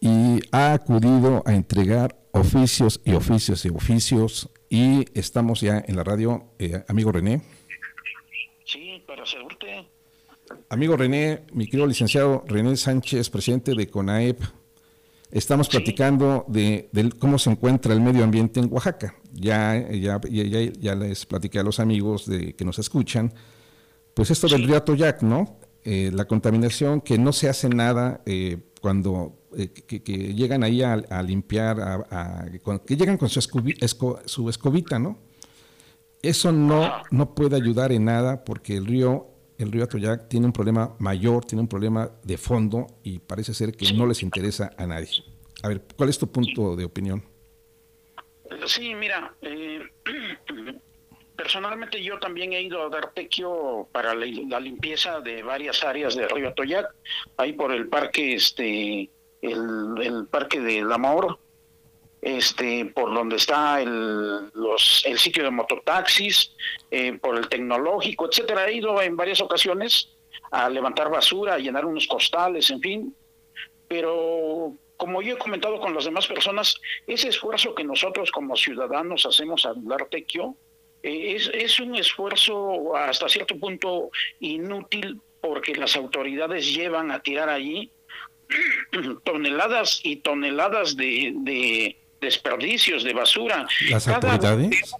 [0.00, 6.04] y ha acudido a entregar oficios y oficios y oficios y estamos ya en la
[6.04, 7.42] radio, eh, amigo René.
[8.64, 9.88] Sí, para servirte.
[10.68, 14.40] Amigo René, mi querido licenciado René Sánchez, presidente de CONAEP,
[15.30, 19.14] estamos platicando de, cómo se encuentra el medio ambiente en Oaxaca.
[19.32, 23.32] Ya, ya, ya, les platiqué a los amigos de, que nos escuchan,
[24.14, 25.60] pues esto del río Atoyac, ¿no?
[25.84, 30.00] eh, la contaminación, que no se hace nada eh, cuando que,
[30.34, 32.46] llegan ahí a, limpiar, a,
[32.86, 33.40] que llegan con su,
[34.24, 35.18] su escobita, ¿no?
[36.22, 39.28] Eso no, no puede ayudar en nada porque el río,
[39.60, 43.72] el río Atoyac tiene un problema mayor, tiene un problema de fondo y parece ser
[43.72, 45.22] que no les interesa a nadie.
[45.62, 47.22] A ver, ¿cuál es tu punto de opinión?
[48.66, 49.80] Sí, mira, eh,
[51.36, 56.26] personalmente yo también he ido a dar tequio para la, limpieza de varias áreas de
[56.28, 56.94] Río Atoyac,
[57.36, 59.10] ahí por el parque, este,
[59.42, 61.38] el, parque del Amor,
[62.22, 66.52] este, por donde está el, los, el sitio de mototaxis,
[66.90, 68.68] eh, por el tecnológico, etcétera.
[68.68, 70.10] He ido en varias ocasiones
[70.50, 73.16] a levantar basura, a llenar unos costales, en fin.
[73.88, 79.24] Pero como yo he comentado con las demás personas, ese esfuerzo que nosotros como ciudadanos
[79.24, 80.56] hacemos al dar tequio
[81.02, 87.48] eh, es, es un esfuerzo hasta cierto punto inútil porque las autoridades llevan a tirar
[87.48, 87.90] allí
[89.24, 93.66] toneladas y toneladas de, desperdicios de basura.
[93.90, 94.94] ¿Las autoridades?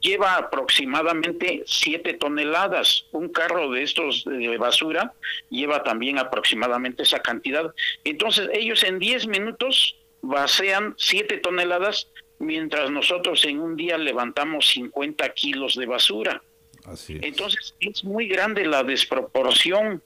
[0.00, 3.06] Lleva aproximadamente 7 toneladas.
[3.10, 5.12] Un carro de estos de basura
[5.50, 7.74] lleva también aproximadamente esa cantidad.
[8.04, 15.28] Entonces ellos en 10 minutos vacían 7 toneladas, mientras nosotros en un día levantamos 50
[15.34, 16.42] kilos de basura.
[16.84, 20.00] Así Entonces es muy grande la desproporción.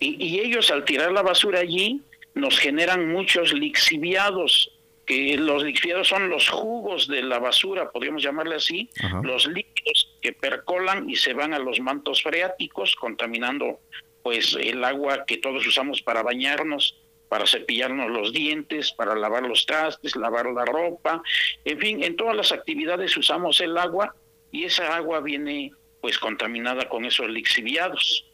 [0.00, 2.02] Y, y ellos al tirar la basura allí
[2.34, 4.70] nos generan muchos lixiviados,
[5.06, 8.88] que los lixiviados son los jugos de la basura, podríamos llamarle así,
[9.22, 13.80] los líquidos que percolan y se van a los mantos freáticos, contaminando
[14.22, 19.66] pues el agua que todos usamos para bañarnos, para cepillarnos los dientes, para lavar los
[19.66, 21.22] trastes, lavar la ropa,
[21.64, 24.14] en fin, en todas las actividades usamos el agua
[24.50, 28.24] y esa agua viene pues contaminada con esos lixiviados.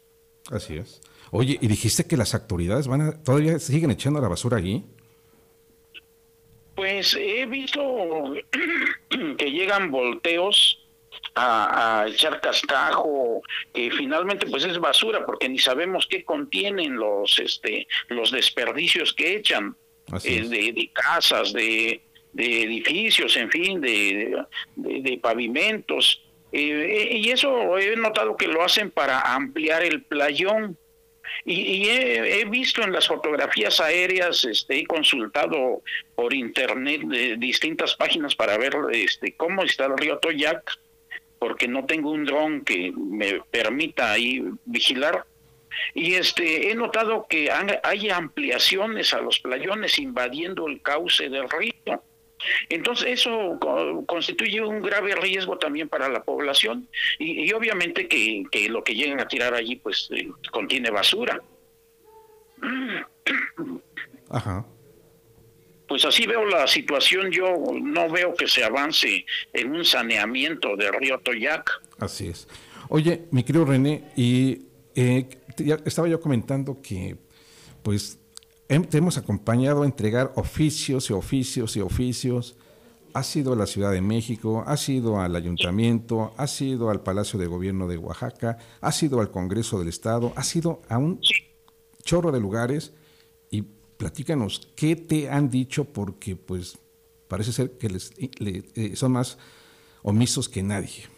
[0.51, 1.01] Así es.
[1.31, 4.85] Oye, y dijiste que las autoridades van a, todavía siguen echando la basura allí.
[6.81, 8.33] Pues he visto
[9.37, 10.83] que llegan volteos
[11.35, 13.43] a, echar cascajo,
[13.75, 19.37] que finalmente pues es basura porque ni sabemos qué contienen los este los desperdicios que
[19.37, 19.77] echan.
[20.25, 22.01] Eh, de, casas, de,
[22.35, 24.43] edificios, en fin, de,
[24.75, 26.23] de pavimentos.
[26.51, 30.79] Eh, y eso he notado que lo hacen para ampliar el playón
[31.45, 35.83] y, he, visto en las fotografías aéreas, este, he consultado
[36.15, 37.03] por internet
[37.39, 40.79] distintas páginas para ver este, cómo está el río Toyac,
[41.39, 45.25] porque no tengo un dron que me permita ahí vigilar.
[45.95, 52.03] Y este, he notado que hay ampliaciones a los playones invadiendo el cauce del río.
[52.69, 53.59] Entonces eso
[54.07, 59.29] constituye un grave riesgo también para la población y, obviamente que, lo que llegan a
[59.29, 61.41] tirar allí pues eh, contiene basura.
[64.29, 64.67] Ajá.
[65.89, 70.93] Pues así veo la situación, yo no veo que se avance en un saneamiento del
[70.95, 71.69] río Toyac.
[71.99, 72.47] Así es.
[72.89, 75.27] Oye, mi querido René, y eh,
[75.85, 77.17] estaba yo comentando que
[77.83, 78.20] pues
[78.79, 82.57] te hemos acompañado a entregar oficios y oficios y oficios.
[83.13, 87.41] Ha sido a la Ciudad de México, ha sido al Ayuntamiento, ha sido al Palacio
[87.41, 91.21] de Gobierno de Oaxaca, ha sido al Congreso del Estado, ha sido a un
[92.05, 92.93] chorro de lugares
[93.51, 96.79] y platícanos qué te han dicho porque pues
[97.27, 99.37] parece ser que les, eh, son más
[100.03, 101.09] omisos que nadie.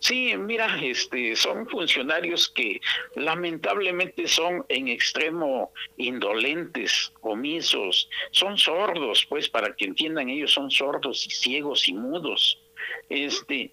[0.00, 2.80] Sí, mira, este, son funcionarios que
[3.16, 11.26] lamentablemente son en extremo indolentes, omisos, son sordos, pues para que entiendan ellos son sordos
[11.26, 12.62] y ciegos y mudos.
[13.08, 13.72] Este,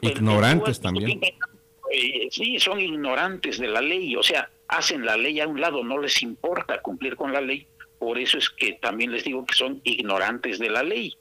[0.00, 1.20] ignorantes también.
[1.92, 5.82] Eh, sí, son ignorantes de la ley, o sea, hacen la ley a un lado,
[5.82, 7.66] no les importa cumplir con la ley,
[7.98, 11.16] por eso es que también les digo que son ignorantes de la ley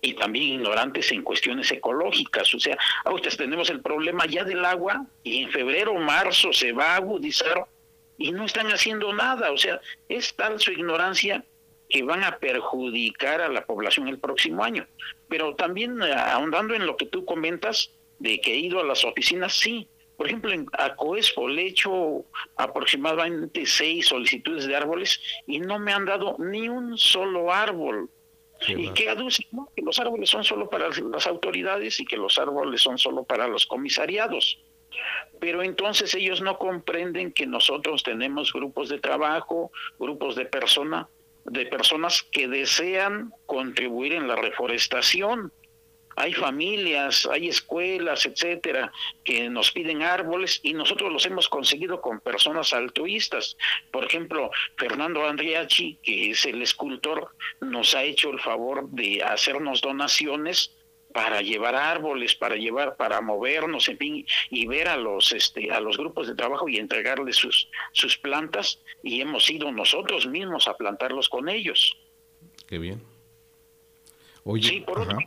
[0.00, 2.54] y, también ignorantes en cuestiones ecológicas.
[2.54, 6.72] O sea, ahorita tenemos el problema ya del agua y en febrero o marzo se
[6.72, 7.66] va a agudizar
[8.18, 9.52] y no están haciendo nada.
[9.52, 11.44] O sea, es tal su ignorancia
[11.88, 14.86] que van a perjudicar a la población el próximo año.
[15.28, 19.04] Pero también eh, ahondando en lo que tú comentas de que he ido a las
[19.04, 19.88] oficinas, sí.
[20.16, 22.26] Por ejemplo, en Acoespo le he hecho
[22.56, 28.10] aproximadamente seis solicitudes de árboles y no me han dado ni un solo árbol
[28.68, 32.82] y que aducen que los árboles son solo para las autoridades y que los árboles
[32.82, 34.58] son solo para los comisariados.
[35.38, 41.08] Pero entonces ellos no comprenden que nosotros tenemos grupos de trabajo, grupos de persona,
[41.44, 45.52] de personas que desean contribuir en la reforestación.
[46.16, 48.92] Hay familias, hay escuelas, etcétera,
[49.24, 53.56] que nos piden árboles y nosotros los hemos conseguido con personas altruistas.
[53.90, 59.80] Por ejemplo, Fernando Andriachi, que es el escultor, nos ha hecho el favor de hacernos
[59.80, 60.72] donaciones
[61.12, 65.80] para llevar árboles, para llevar, para movernos, en fin, y ver a los este, a
[65.80, 70.76] los grupos de trabajo y entregarles sus sus plantas, y hemos ido nosotros mismos a
[70.76, 71.96] plantarlos con ellos.
[72.68, 73.02] Qué bien.
[74.44, 75.18] Oye, sí, por otro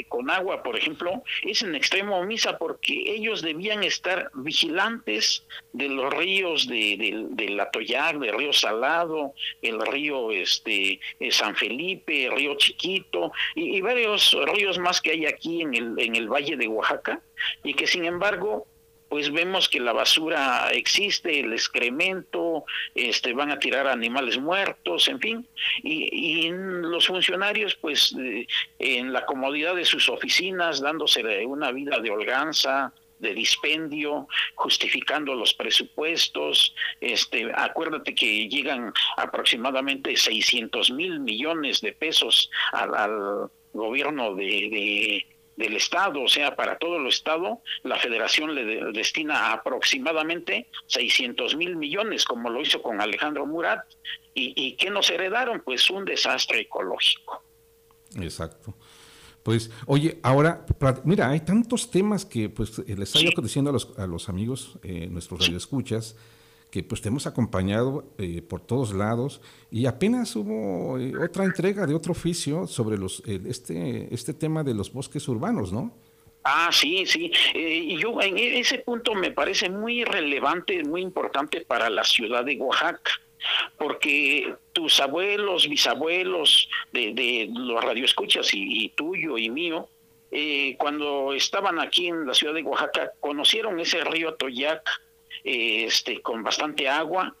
[0.00, 5.88] que con agua, por ejemplo, es en extremo omisa porque ellos debían estar vigilantes de
[5.88, 12.32] los ríos de, del Atoyac, del río Salado, el río este eh, San Felipe, el
[12.32, 16.68] río Chiquito y, varios ríos más que hay aquí en el, en el Valle de
[16.68, 17.20] Oaxaca
[17.62, 18.66] y que sin embargo
[19.10, 25.18] pues vemos que la basura existe, el excremento, este, van a tirar animales muertos, en
[25.18, 25.48] fin,
[25.82, 28.46] y, y los funcionarios, pues, eh,
[28.78, 35.54] en la comodidad de sus oficinas, dándose una vida de holganza, de dispendio, justificando los
[35.54, 36.72] presupuestos.
[37.00, 45.24] Este, acuérdate que llegan aproximadamente 600 mil millones de pesos al, gobierno de
[45.60, 51.76] del Estado, o sea, para todo el Estado, la Federación le destina aproximadamente 600 mil
[51.76, 53.84] millones, como lo hizo con Alejandro Murat.
[54.34, 55.62] ¿Y, y qué nos heredaron?
[55.64, 57.42] Pues un desastre ecológico.
[58.16, 58.74] Exacto.
[59.42, 60.66] Pues, oye, ahora,
[61.04, 65.08] mira, hay tantos temas que pues les estoy diciendo a los, a los amigos, eh,
[65.10, 66.16] nuestros radioescuchas,
[66.70, 69.40] que pues te hemos acompañado eh, por todos lados
[69.70, 74.74] y apenas hubo eh, otra entrega de otro oficio sobre los este este tema de
[74.74, 75.92] los bosques urbanos, ¿no?
[76.44, 77.30] Ah, sí, sí.
[77.54, 82.04] Eh, y yo en e, ese punto me parece muy relevante, muy importante para la
[82.04, 83.10] ciudad de Oaxaca,
[83.76, 89.88] porque tus abuelos, bisabuelos de, de los radioescuchas y, tuyo y mío,
[90.78, 94.82] cuando estaban aquí en la ciudad de Oaxaca, conocieron ese río Toyac,
[95.44, 97.34] este, con bastante agua,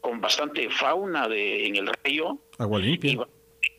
[0.00, 2.38] con bastante fauna de, en el río.
[2.58, 3.12] Agua limpia.
[3.12, 3.18] Y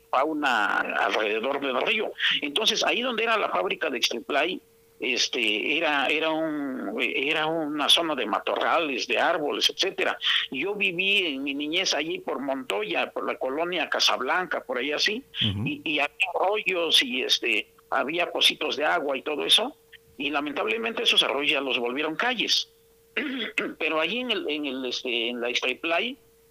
[0.09, 2.11] fauna alrededor del río.
[2.41, 4.61] Entonces, ahí donde era la fábrica de Extemplay,
[4.99, 10.17] este era era un era una zona de matorrales de árboles etcétera
[10.51, 15.21] yo viví en mi niñez allí por Montoya por la colonia Casablanca por ahí así
[15.41, 19.75] y, y, había arroyos y este había pocitos de agua y todo eso
[20.17, 22.71] y lamentablemente esos arroyos ya los volvieron calles
[23.79, 25.49] pero allí en, el, en, el, este, la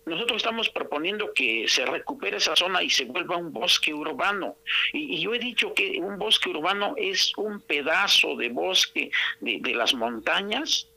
[0.07, 4.57] nosotros estamos proponiendo que se recupere esa zona y se vuelva un bosque urbano.
[4.93, 9.11] Y, yo he dicho que un bosque urbano es un pedazo de bosque
[9.41, 10.89] de, de, las montañas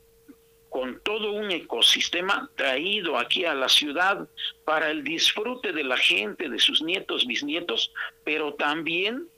[0.70, 4.28] con todo un ecosistema traído aquí a la ciudad
[4.65, 7.93] para el disfrute de la gente, de sus nietos, bisnietos,
[8.26, 9.30] pero también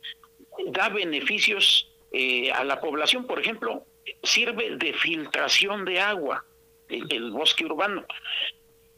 [0.67, 3.27] da beneficios eh, a la población.
[3.27, 3.85] Por ejemplo,
[4.23, 6.45] sirve de filtración de agua,
[6.87, 8.05] el, bosque urbano.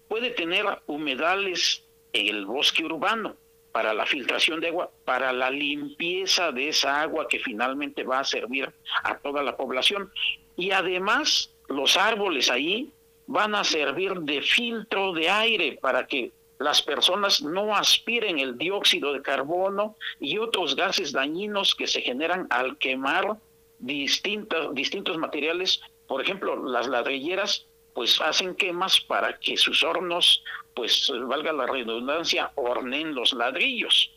[0.08, 1.84] Puede tener humedales
[2.14, 3.36] en el bosque urbano
[3.72, 8.26] para la filtración de agua, para la limpieza de esa agua que finalmente va a
[8.26, 8.72] servir
[9.04, 10.12] a toda la población.
[10.58, 12.92] Y además, los árboles ahí
[13.28, 19.14] van a servir de filtro de aire para que las personas no aspiren el dióxido
[19.14, 23.38] de carbono y otros gases dañinos que se generan al quemar
[23.82, 31.12] distintos, distintos materiales, por ejemplo, las ladrilleras pues hacen quemas para que sus hornos, pues
[31.28, 34.12] valga la redundancia, hornen los ladrillos,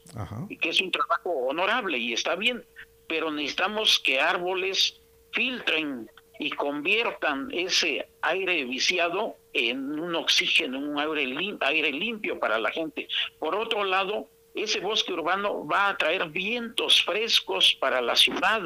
[0.48, 2.64] y que es un trabajo honorable y está bien,
[3.08, 5.00] pero necesitamos que árboles
[5.32, 6.08] filtren
[6.38, 13.08] y conviertan ese aire viciado en un oxígeno, un aire, aire limpio para la gente.
[13.38, 18.62] Por otro lado, ese bosque urbano va a traer vientos frescos para la ciudad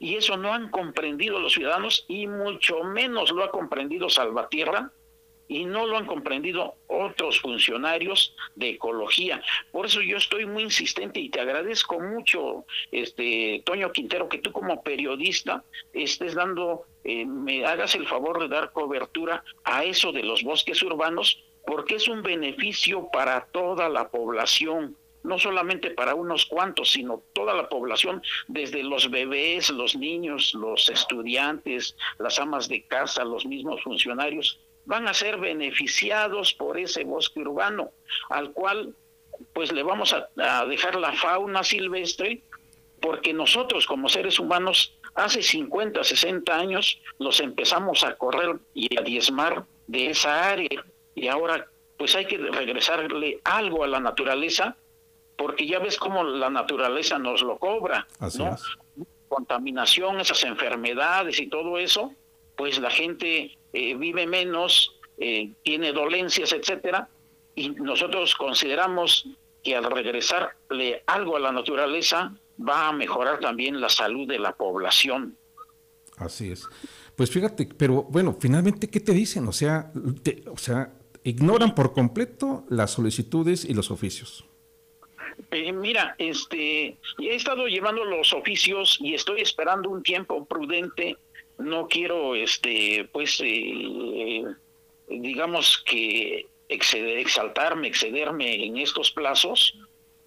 [0.00, 4.90] y eso no han comprendido los ciudadanos y mucho menos lo ha comprendido Salvatierra
[5.48, 9.42] y no lo han comprendido otros funcionarios de ecología.
[9.70, 14.52] Por eso yo estoy muy insistente y te agradezco mucho, este Toño Quintero, que tú
[14.52, 20.22] como periodista estés dando, eh, me hagas el favor de dar cobertura a eso de
[20.22, 24.96] los bosques urbanos, porque es un beneficio para toda la población
[25.26, 30.88] no solamente para unos cuantos, sino toda la población, desde los bebés, los niños, los
[30.88, 37.40] estudiantes, las amas de casa, los mismos funcionarios, van a ser beneficiados por ese bosque
[37.40, 37.90] urbano,
[38.30, 38.94] al cual
[39.52, 40.28] pues le vamos a,
[40.66, 42.40] dejar la fauna silvestre,
[43.00, 49.02] porque nosotros como seres humanos hace 50, 60 años los empezamos a correr y a
[49.02, 50.84] diezmar de esa área.
[51.14, 51.66] Y ahora
[51.98, 54.76] pues hay que regresarle algo a la naturaleza
[55.36, 58.54] porque ya ves cómo la naturaleza nos lo cobra, Así ¿no?
[58.54, 58.62] es.
[59.28, 62.12] Contaminación, esas enfermedades y todo eso,
[62.56, 67.08] pues la gente eh, vive menos, eh, tiene dolencias, etcétera,
[67.54, 69.26] y nosotros consideramos
[69.62, 74.52] que al regresarle algo a la naturaleza va a mejorar también la salud de la
[74.54, 75.36] población.
[76.18, 76.66] Así es.
[77.16, 79.46] Pues fíjate, pero bueno, finalmente, ¿qué te dicen?
[79.48, 79.90] O sea,
[80.22, 80.92] te- o sea,
[81.24, 84.44] ignoran por completo las solicitudes y los oficios.
[85.50, 91.16] Eh, mira, este, he estado llevando los oficios y estoy esperando un tiempo prudente.
[91.58, 94.44] No quiero, este, pues, eh,
[95.08, 99.78] digamos que exaltarme, excederme en estos plazos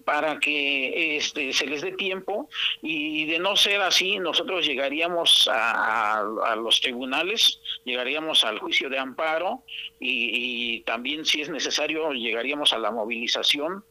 [0.04, 2.48] para que este, se les dé tiempo
[2.80, 6.24] y de no ser así nosotros llegaríamos a,
[6.56, 9.62] los tribunales, llegaríamos al juicio de amparo
[10.00, 13.84] y también si es necesario llegaríamos a la movilización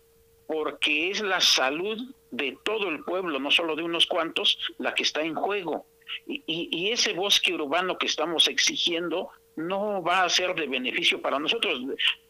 [0.50, 1.96] porque es la salud
[2.32, 5.86] de todo el pueblo, no solo de unos cuantos, la que está en juego.
[6.26, 11.22] Y, y- y ese bosque urbano que estamos exigiendo no va a ser de beneficio
[11.22, 11.80] para nosotros.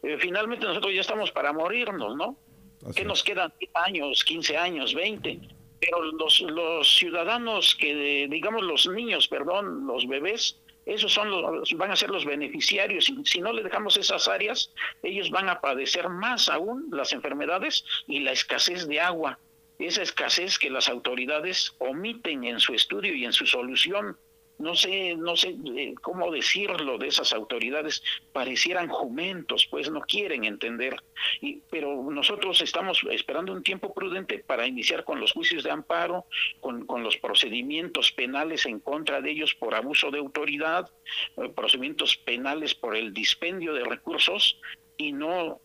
[0.04, 2.38] Eh, finalmente nosotros ya estamos para morirnos, ¿no?
[2.86, 3.06] Así es.
[3.08, 5.40] nos quedan 10 años, 15 años, 20?
[5.80, 10.60] Pero los, los ciudadanos que, digamos los niños, perdón, los bebés,
[10.90, 13.10] esos son los, van a ser los beneficiarios.
[13.10, 14.74] Y si no le dejamos esas áreas,
[15.04, 19.40] ellos van a padecer más aún las enfermedades y la escasez de agua.
[19.78, 24.18] Esa escasez que las autoridades omiten en su estudio y en su solución.
[24.60, 28.04] No sé, no sé eh, cómo decirlo de esas autoridades,
[28.34, 31.02] parecieran jumentos, pues no quieren entender.
[31.42, 36.26] Y, pero nosotros estamos esperando un tiempo prudente para iniciar con los juicios de amparo,
[36.60, 40.92] con, con los procedimientos penales en contra de ellos por abuso de autoridad,
[41.38, 44.60] eh, procedimientos penales por el dispendio de recursos
[44.98, 45.62] y no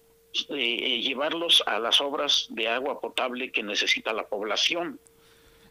[0.48, 4.98] eh, llevarlos a las obras de agua potable que necesita la población.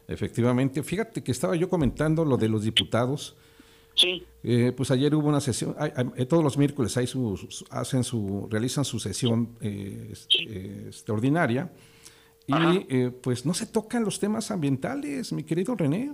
[0.08, 0.84] Efectivamente.
[0.84, 3.36] Fíjate que estaba yo comentando lo de los diputados.
[3.96, 7.38] Sí, Eh, pues ayer hubo una sesión, hay- hay- eh, todos los miércoles hay su,
[7.38, 11.72] su- hacen su, realizan su sesión eh, este, este, ordinaria
[12.48, 12.54] y
[12.90, 16.12] eh, pues no se tocan los temas ambientales, mi querido René.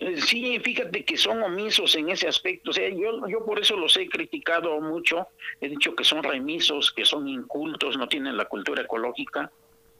[0.00, 2.70] Eh, Sí, fíjate que son omisos en ese aspecto.
[2.70, 5.28] O sea, yo, yo por eso los he criticado mucho.
[5.60, 9.52] He dicho que son remisos, que son incultos, no tienen la cultura ecológica,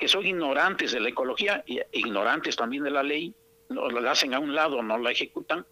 [0.03, 3.33] que son ignorantes de la ecología, ignorantes también de la ley,
[3.69, 5.65] no la hacen a un lado, no la ejecutan.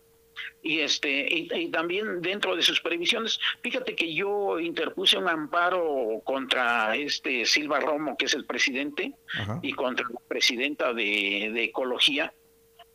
[0.63, 6.23] Y este y, y también dentro de sus previsiones, fíjate que yo interpuse un amparo
[6.23, 9.59] contra este Silva Romo, que es el presidente, Ajá.
[9.63, 12.33] y contra la presidenta de, de Ecología,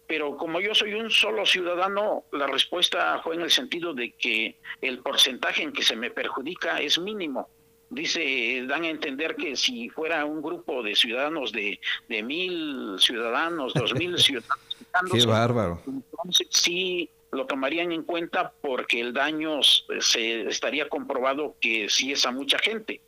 [0.07, 4.57] pero como yo soy un solo ciudadano, la respuesta fue en el sentido de que
[4.79, 7.49] el porcentaje en que se me perjudica es mínimo.
[7.89, 11.79] Dice, dan a entender que si fuera un grupo de ciudadanos de,
[12.09, 14.59] de mil ciudadanos, dos mil ciudadanos,
[15.11, 15.81] Qué bárbaro.
[15.87, 22.25] entonces sí lo tomarían en cuenta porque el daño se estaría comprobado que sí es
[22.25, 23.01] a mucha gente.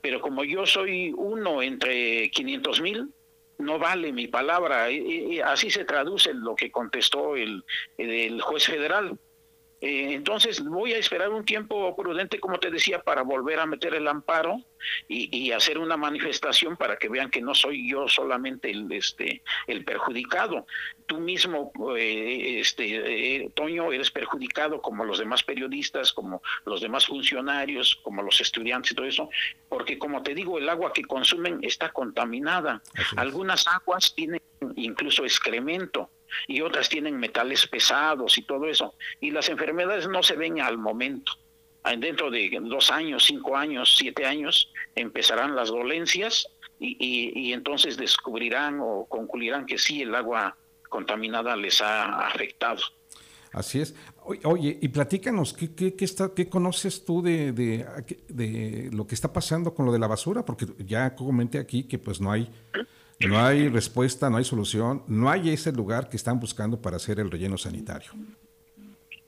[0.00, 3.08] Pero como yo soy uno entre 500 mil,
[3.58, 4.90] no vale mi palabra.
[4.90, 7.62] Y- y Así se traduce lo que contestó el,
[7.98, 9.18] el juez federal.
[9.84, 13.94] Eh, entonces voy a esperar un tiempo prudente, como te decía, para volver a meter
[13.94, 14.62] el amparo
[15.08, 19.42] y, y hacer una manifestación para que vean que no soy yo solamente el, este,
[19.66, 20.66] el perjudicado.
[21.04, 27.04] Tú mismo, eh, este, eh, Toño, eres perjudicado como los demás periodistas, como los demás
[27.04, 29.28] funcionarios, como los estudiantes y todo eso,
[29.68, 32.80] porque como te digo, el agua que consumen está contaminada.
[33.16, 34.40] Algunas aguas tienen
[34.76, 36.08] incluso excremento
[36.46, 38.94] y otras tienen metales pesados y todo eso.
[39.20, 41.32] Y las enfermedades no se ven al momento.
[41.82, 46.46] Ah, Dentro de dos años, cinco años, siete años, empezarán las dolencias
[46.80, 46.96] y,
[47.38, 50.56] y- entonces descubrirán o concluirán que sí, el agua
[50.88, 52.80] contaminada les ha afectado.
[53.52, 53.94] Así es.
[54.24, 57.86] Oye, Oye, y platícanos, ¿qué, qué, qué está, qué conoces tú de, de,
[58.28, 60.44] de lo que está pasando con lo de la basura?
[60.44, 62.50] Porque ya comenté aquí que pues no hay,
[63.20, 67.20] no hay respuesta, no hay solución, no hay ese lugar que están buscando para hacer
[67.20, 68.12] el relleno sanitario.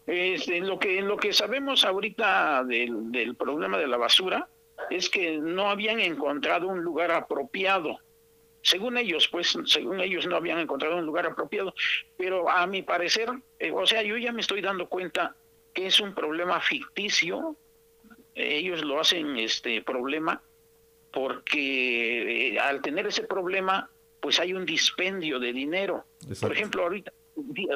[0.07, 4.49] Este, lo que lo que sabemos ahorita del, del problema de la basura
[4.91, 7.99] es que no habían encontrado un lugar apropiado.
[8.63, 11.75] Según ellos, pues, según ellos no habían encontrado un lugar apropiado.
[12.17, 15.37] Pero a mi parecer, eh, o sea, yo ya me estoy dando cuenta
[15.73, 17.57] que es un problema ficticio.
[18.35, 20.43] Eh, ellos lo hacen este problema
[21.17, 23.89] porque eh, al tener ese problema,
[24.21, 26.05] pues hay un dispendio de dinero.
[26.21, 26.49] Exacto.
[26.49, 27.11] Por ejemplo, ahorita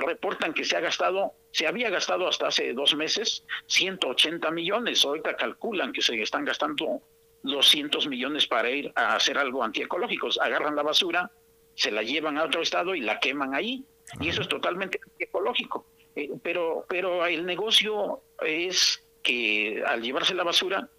[0.07, 5.37] reportan que se ha gastado, se había gastado hasta hace dos meses 180 millones, ahorita
[5.37, 7.01] calculan que se están gastando
[7.43, 10.29] 200 millones para ir a hacer algo antiecológico.
[10.39, 11.31] Agarran la basura,
[11.75, 13.83] se la llevan a otro estado y la queman ahí.
[14.21, 15.87] Y eso es totalmente antiecológico.
[16.15, 20.91] Eh, pero, pero el negocio es que al llevarse la basura,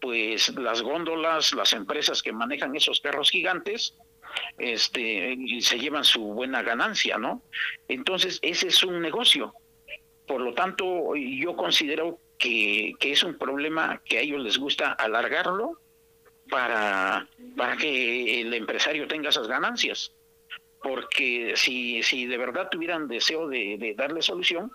[0.00, 3.94] pues las góndolas, las empresas que manejan esos carros gigantes,
[4.58, 7.42] este, se llevan su buena ganancia, ¿no?
[7.88, 9.54] Entonces, ese es un negocio.
[10.26, 14.92] Por lo tanto, yo considero que, que es un problema que a ellos les gusta
[14.92, 15.80] alargarlo
[16.48, 20.12] para, para que el empresario tenga esas ganancias.
[20.82, 24.70] Porque si, si de verdad tuvieran deseo de, darle solución,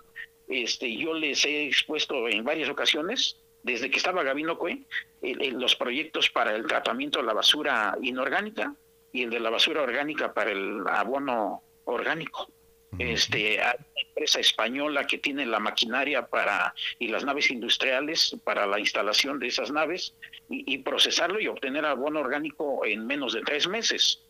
[0.48, 4.82] este, yo les he expuesto en varias ocasiones, desde que estaba Gabino Cue,
[5.20, 8.74] los proyectos para el tratamiento de la basura inorgánica
[9.12, 12.48] y el de la basura orgánica para el abono orgánico.
[12.98, 18.66] Este, hay una empresa española que tiene la maquinaria para y las naves industriales para
[18.66, 20.14] la instalación de esas naves
[20.50, 24.22] y, procesarlo y obtener abono orgánico en menos de tres meses,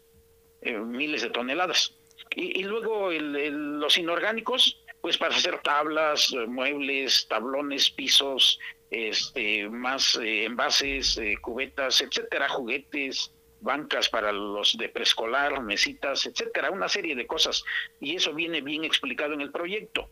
[0.61, 1.95] eh, miles de toneladas.
[2.37, 8.61] Y, luego los inorgánicos, pues para hacer tablas, eh, muebles, tablones, pisos,
[8.93, 16.89] este, más eh, envases, cubetas, etcétera, juguetes, bancas para los de preescolar, mesitas, etcétera, una
[16.89, 17.65] serie de cosas.
[18.01, 20.11] Y eso viene bien explicado en el proyecto.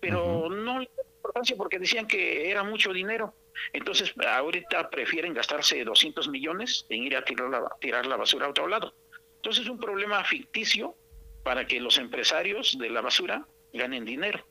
[0.00, 0.90] Pero no le
[1.26, 3.34] importancia porque decían que era mucho dinero.
[3.72, 8.50] Entonces, ahorita prefieren gastarse 200 millones en ir a tirar la, tirar la basura a
[8.50, 8.94] otro lado.
[9.36, 10.96] Entonces, es un problema ficticio
[11.42, 14.44] para que los empresarios de la basura ganen dinero.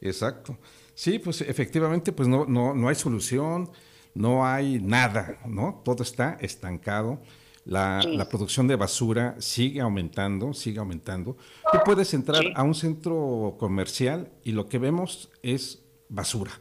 [0.00, 0.58] Exacto.
[1.02, 3.70] Sí, pues efectivamente, pues no, no, no hay solución
[4.14, 5.82] no hay nada, ¿no?
[5.84, 7.20] Todo está estancado.
[7.64, 11.36] La, producción de basura sigue aumentando, sigue aumentando.
[11.72, 16.52] Tú puedes entrar a un centro comercial y lo que vemos es basura.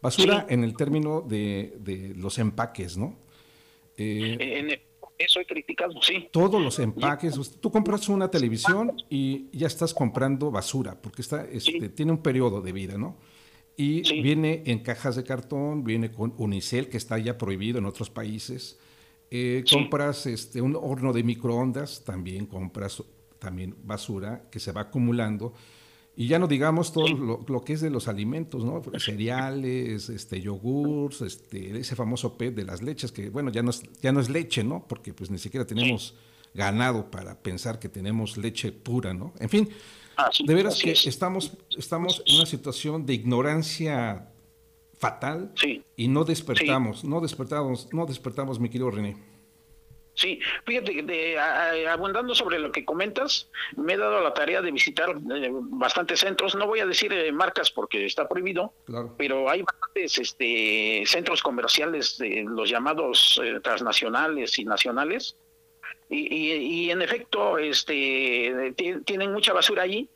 [0.00, 3.18] Basura en el término de, los empaques, ¿no?
[3.96, 4.80] Eh,
[5.18, 6.28] eso he criticado, sí.
[6.30, 7.58] Todos los empaques.
[7.60, 12.60] Tú compras una televisión y ya estás comprando basura, porque está, este, tiene un periodo
[12.60, 13.16] de vida, ¿no?
[13.76, 18.10] Y viene en cajas de cartón, viene con unicel, que está ya prohibido en otros
[18.10, 18.78] países.
[19.30, 23.02] Eh, compras este, un horno de microondas, también compras
[23.38, 25.52] también basura que se va acumulando.
[26.14, 28.82] Y ya no digamos todo lo, que es de los alimentos, ¿no?
[28.98, 33.82] Cereales, este, yogurts, este, ese famoso PET de las leches, que bueno, ya no es,
[34.02, 34.86] ya no es leche, ¿no?
[34.86, 36.14] Porque pues ni siquiera tenemos
[36.54, 39.32] ganado para pensar que tenemos leche pura, ¿no?
[39.40, 39.68] En fin,
[40.44, 44.28] De veras que estamos, estamos en una situación de ignorancia
[44.98, 45.52] fatal
[45.96, 49.16] y no despertamos, no despertamos, no despertamos, mi querido René.
[50.14, 51.38] Sí, fíjate, de,
[51.88, 56.54] abundando sobre lo que comentas, me he dado la tarea de visitar eh, bastantes centros,
[56.54, 58.74] no voy a decir eh, marcas porque está prohibido,
[59.16, 65.36] pero hay bastantes este, centros comerciales, los llamados eh, transnacionales y nacionales,
[66.12, 70.08] y, en efecto este, tienen mucha basura allí,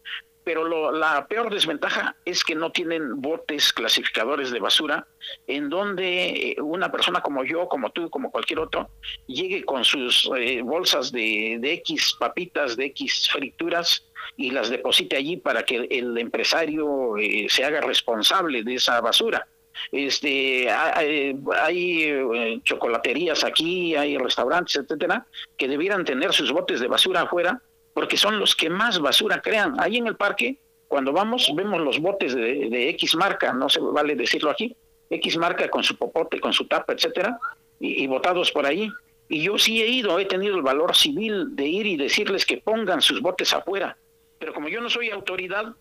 [0.47, 5.09] pero la peor desventaja es que no tienen botes clasificadores de basura
[5.49, 8.88] en donde eh, una persona como yo, como tú, como cualquier otro,
[9.26, 15.16] llegue con sus eh, bolsas de, de, X papitas, de X frituras y las deposite
[15.16, 19.49] allí para que el empresario eh, se haga responsable de esa basura.
[19.93, 27.22] Este, hay eh, chocolaterías aquí, hay restaurantes, etcétera, que debieran tener sus botes de basura
[27.22, 27.61] afuera,
[27.95, 29.79] porque son los que más basura crean.
[29.79, 30.59] Ahí en el parque,
[30.89, 34.77] cuando vamos, vemos los botes de, X marca, no se vale decirlo aquí,
[35.11, 37.39] X marca con su popote, con su tapa, etcétera,
[37.81, 38.91] y, y botados por ahí.
[39.29, 42.59] Y yo sí he ido, he tenido el valor civil de ir y decirles que
[42.59, 43.97] pongan sus botes afuera.
[44.39, 45.74] Pero como yo no soy autoridad,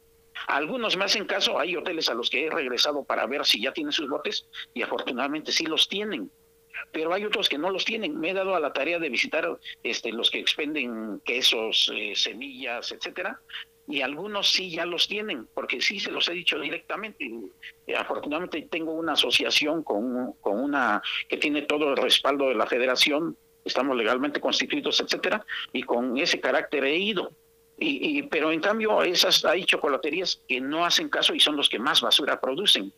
[0.48, 3.74] algunos me hacen caso, hay hoteles a los que he regresado para ver si ya
[3.74, 6.30] tienen sus botes y afortunadamente sí los tienen.
[6.92, 8.20] Pero hay otros que no los tienen.
[8.20, 9.48] Me he dado a la tarea de visitar
[9.84, 13.40] este, los que expenden quesos, eh, semillas, etcétera,
[13.88, 17.30] y algunos sí ya los tienen, porque sí se los he dicho directamente.
[17.96, 23.38] afortunadamente tengo una asociación con, con una que tiene todo el respaldo de la federación,
[23.64, 27.32] estamos legalmente constituidos, etcétera, y con ese carácter he ido.
[27.78, 31.80] Y, pero en cambio esas hay chocolaterías que no hacen caso y son los que
[31.80, 32.94] más basura producen.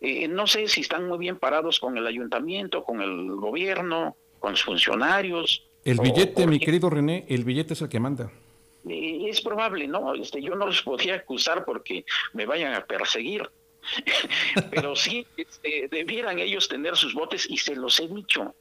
[0.00, 4.52] Eh, no sé si están muy bien parados con el ayuntamiento, con el gobierno, con
[4.52, 5.66] los funcionarios.
[5.84, 8.30] El billete, mi querido René, el billete es el que manda.
[8.88, 10.14] Eh, es probable, ¿no?
[10.14, 12.04] Este, yo no los podía acusar porque
[12.34, 13.48] me vayan a perseguir.
[14.70, 18.54] Pero sí, este, debieran ellos tener sus botes y se los he dicho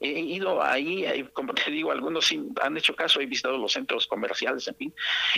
[0.00, 2.32] he ido ahí, como te digo, algunos
[2.62, 4.94] han hecho caso, he visitado los centros comerciales, en fin,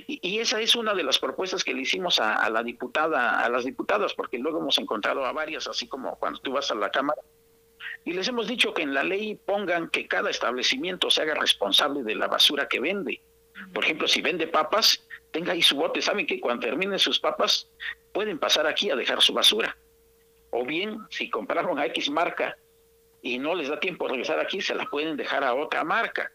[0.06, 3.64] y, esa es una de las propuestas que le hicimos a, la diputada, a las
[3.64, 7.22] diputadas, porque luego hemos encontrado a varias, así como cuando tú vas a la Cámara,
[8.04, 12.02] Y les hemos dicho que en la ley pongan que cada establecimiento se haga responsable
[12.02, 13.20] de la basura que vende.
[13.74, 16.00] Por ejemplo, si vende papas, tenga ahí su bote.
[16.00, 17.68] Saben que cuando terminen sus papas,
[18.12, 19.76] pueden pasar aquí a dejar su basura.
[20.50, 22.56] O bien, si compraron a X marca
[23.22, 26.30] y no les da tiempo de regresar aquí, se la pueden dejar a otra marca.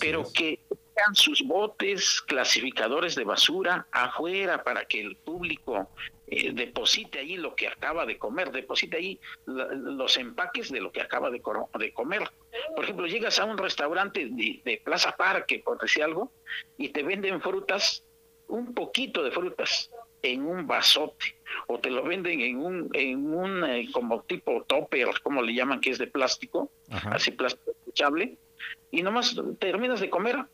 [0.00, 5.88] Pero que tengan sus botes clasificadores de basura afuera para que el público
[6.26, 11.00] eh, deposite ahí lo que acaba de comer, deposite ahí los empaques de lo que
[11.00, 11.40] acaba de,
[11.78, 12.28] de, comer.
[12.74, 16.32] Por ejemplo, llegas a un restaurante de, Plaza Parque, por decir algo,
[16.76, 18.04] y te venden frutas,
[18.48, 19.90] un poquito de frutas
[20.32, 25.08] en un vasote, o te lo venden en un, en un eh, como tipo topper,
[25.22, 26.70] como le llaman, que es de plástico,
[27.10, 28.36] así plástico echable,
[28.90, 30.44] y nomás terminas de comer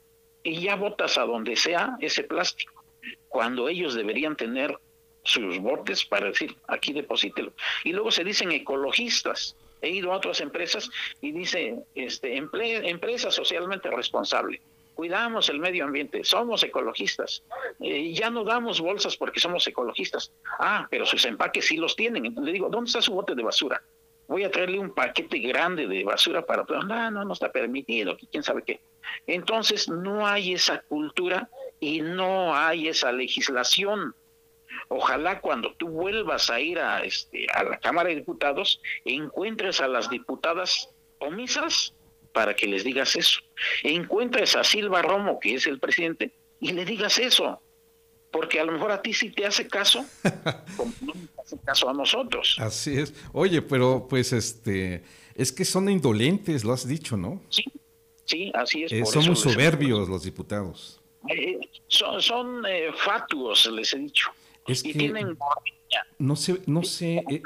[0.43, 2.85] y ya botas a donde sea ese plástico,
[3.29, 4.79] cuando ellos deberían tener
[5.25, 7.53] sus botes para decir, aquí deposítelo.
[7.85, 9.57] Y luego se dicen ecologistas.
[9.81, 14.61] He ido a otras empresas y dice, este, empresa socialmente responsable.
[14.95, 17.43] Cuidamos el medio ambiente, somos ecologistas.
[17.81, 20.33] Eh, ya no damos bolsas porque somos ecologistas.
[20.59, 22.35] Ah, pero sus empaques sí los tienen.
[22.41, 23.83] Le digo, ¿dónde está su bote de basura?
[24.29, 26.65] Voy a traerle un paquete grande de basura para...
[26.65, 28.81] No, no, no está permitido, quién sabe qué.
[29.27, 34.15] Entonces no hay esa cultura y no hay esa legislación
[34.89, 39.89] Ojalá cuando tú vuelvas a ir a, este, a la Cámara de Diputados, encuentres a
[39.89, 41.95] las diputadas omisas
[42.33, 43.41] para que les digas eso.
[43.83, 47.61] Encuentres a Silva Romo, que es el presidente, y le digas eso.
[48.31, 50.05] Porque a lo mejor a ti sí te hace caso,
[50.77, 52.57] como no hace caso a nosotros.
[52.59, 53.15] Así es.
[53.33, 55.03] Oye, pero pues este,
[55.35, 57.43] es que son indolentes, lo has dicho, ¿no?
[57.51, 57.65] Sí,
[58.25, 58.93] sí, así es.
[58.93, 61.01] Eh, son soberbios los diputados.
[61.29, 64.31] Eh, son son eh, fatuos, les he dicho.
[64.67, 65.13] Es que
[66.19, 67.43] no sé, no sé, eh,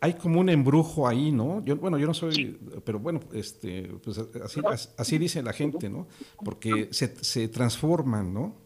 [0.00, 1.62] hay, como un embrujo ahí, ¿no?
[1.64, 4.60] Yo, bueno, yo no soy, pero bueno, este, pues así,
[4.96, 6.08] así dice la gente, ¿no?
[6.44, 8.56] Porque se, se transforman, ¿no?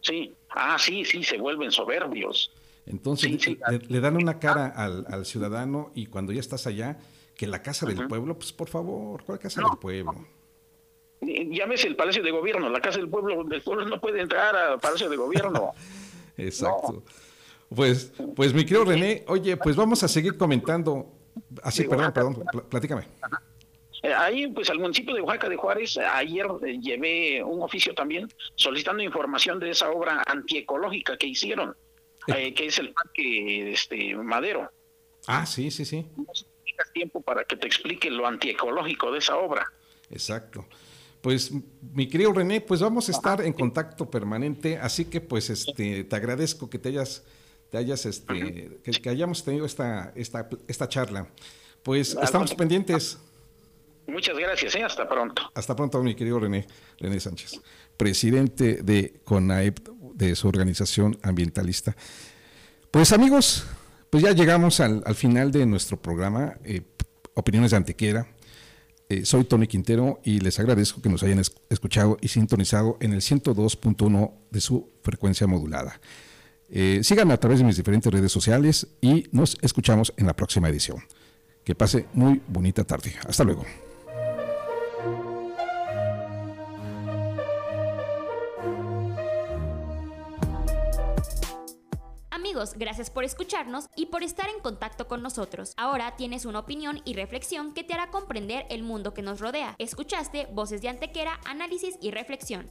[0.00, 2.52] Sí, ah, sí, sí, se vuelven soberbios.
[2.86, 3.30] Entonces
[3.88, 6.98] le, dan una cara al, al, ciudadano y cuando ya estás allá,
[7.36, 10.26] que la casa del pueblo, pues por favor, ¿cuál casa del pueblo?
[11.20, 14.80] Llámese el Palacio de Gobierno, la casa del pueblo, del pueblo no puede entrar al
[14.80, 15.72] Palacio de Gobierno.
[16.36, 17.02] Exacto.
[17.74, 21.06] Pues, pues mi querido René, oye, pues vamos a seguir comentando.
[21.62, 23.04] Así, perdón, perdón, platícame.
[24.02, 28.28] Eh, ahí, pues al municipio de Oaxaca de Juárez, ayer eh, llevé un oficio también
[28.56, 31.76] solicitando información de esa obra antiecológica que hicieron,
[32.26, 34.70] eh, que es el parque este, Madero.
[35.26, 36.06] Ah, sí, sí, sí.
[36.16, 36.24] No
[36.94, 39.70] tiempo para que te explique lo antiecológico de esa obra.
[40.10, 40.66] Exacto.
[41.20, 41.52] Pues
[41.92, 46.16] mi querido René, pues vamos a estar en contacto permanente, así que pues este te
[46.16, 47.26] agradezco que te hayas
[47.70, 51.28] te hayas, este, que, hayamos tenido esta, esta, esta charla.
[51.82, 53.18] Pues estamos pendientes.
[54.06, 54.82] Muchas gracias, ¿eh?
[54.82, 55.42] hasta pronto.
[55.54, 56.66] Hasta pronto, mi querido René,
[56.98, 57.60] René Sánchez,
[57.96, 61.96] presidente de CONAEP, de su organización ambientalista.
[62.90, 63.64] Pues amigos,
[64.10, 66.82] pues ya llegamos al, final de nuestro programa, eh,
[67.34, 68.26] Opiniones de Antequera.
[69.08, 73.20] Eh, soy Tony Quintero y les agradezco que nos hayan escuchado y sintonizado en el
[73.20, 76.00] 102.1 de su frecuencia modulada.
[76.72, 80.68] Eh, síganme a través de mis diferentes redes sociales y nos escuchamos en la próxima
[80.68, 80.98] edición.
[81.64, 83.14] Que pase muy bonita tarde.
[83.26, 83.64] Hasta luego.
[92.50, 95.72] Amigos, gracias por escucharnos y por estar en contacto con nosotros.
[95.76, 99.76] Ahora tienes una opinión y reflexión que te hará comprender el mundo que nos rodea.
[99.78, 102.68] Escuchaste Voces de Antequera, análisis y reflexión.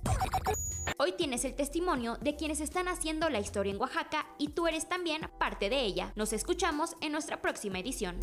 [0.98, 4.90] Hoy tienes el testimonio de quienes están haciendo la historia en Oaxaca y tú eres
[4.90, 6.12] también parte de ella.
[6.18, 8.20] Nos escuchamos en nuestra próxima edición.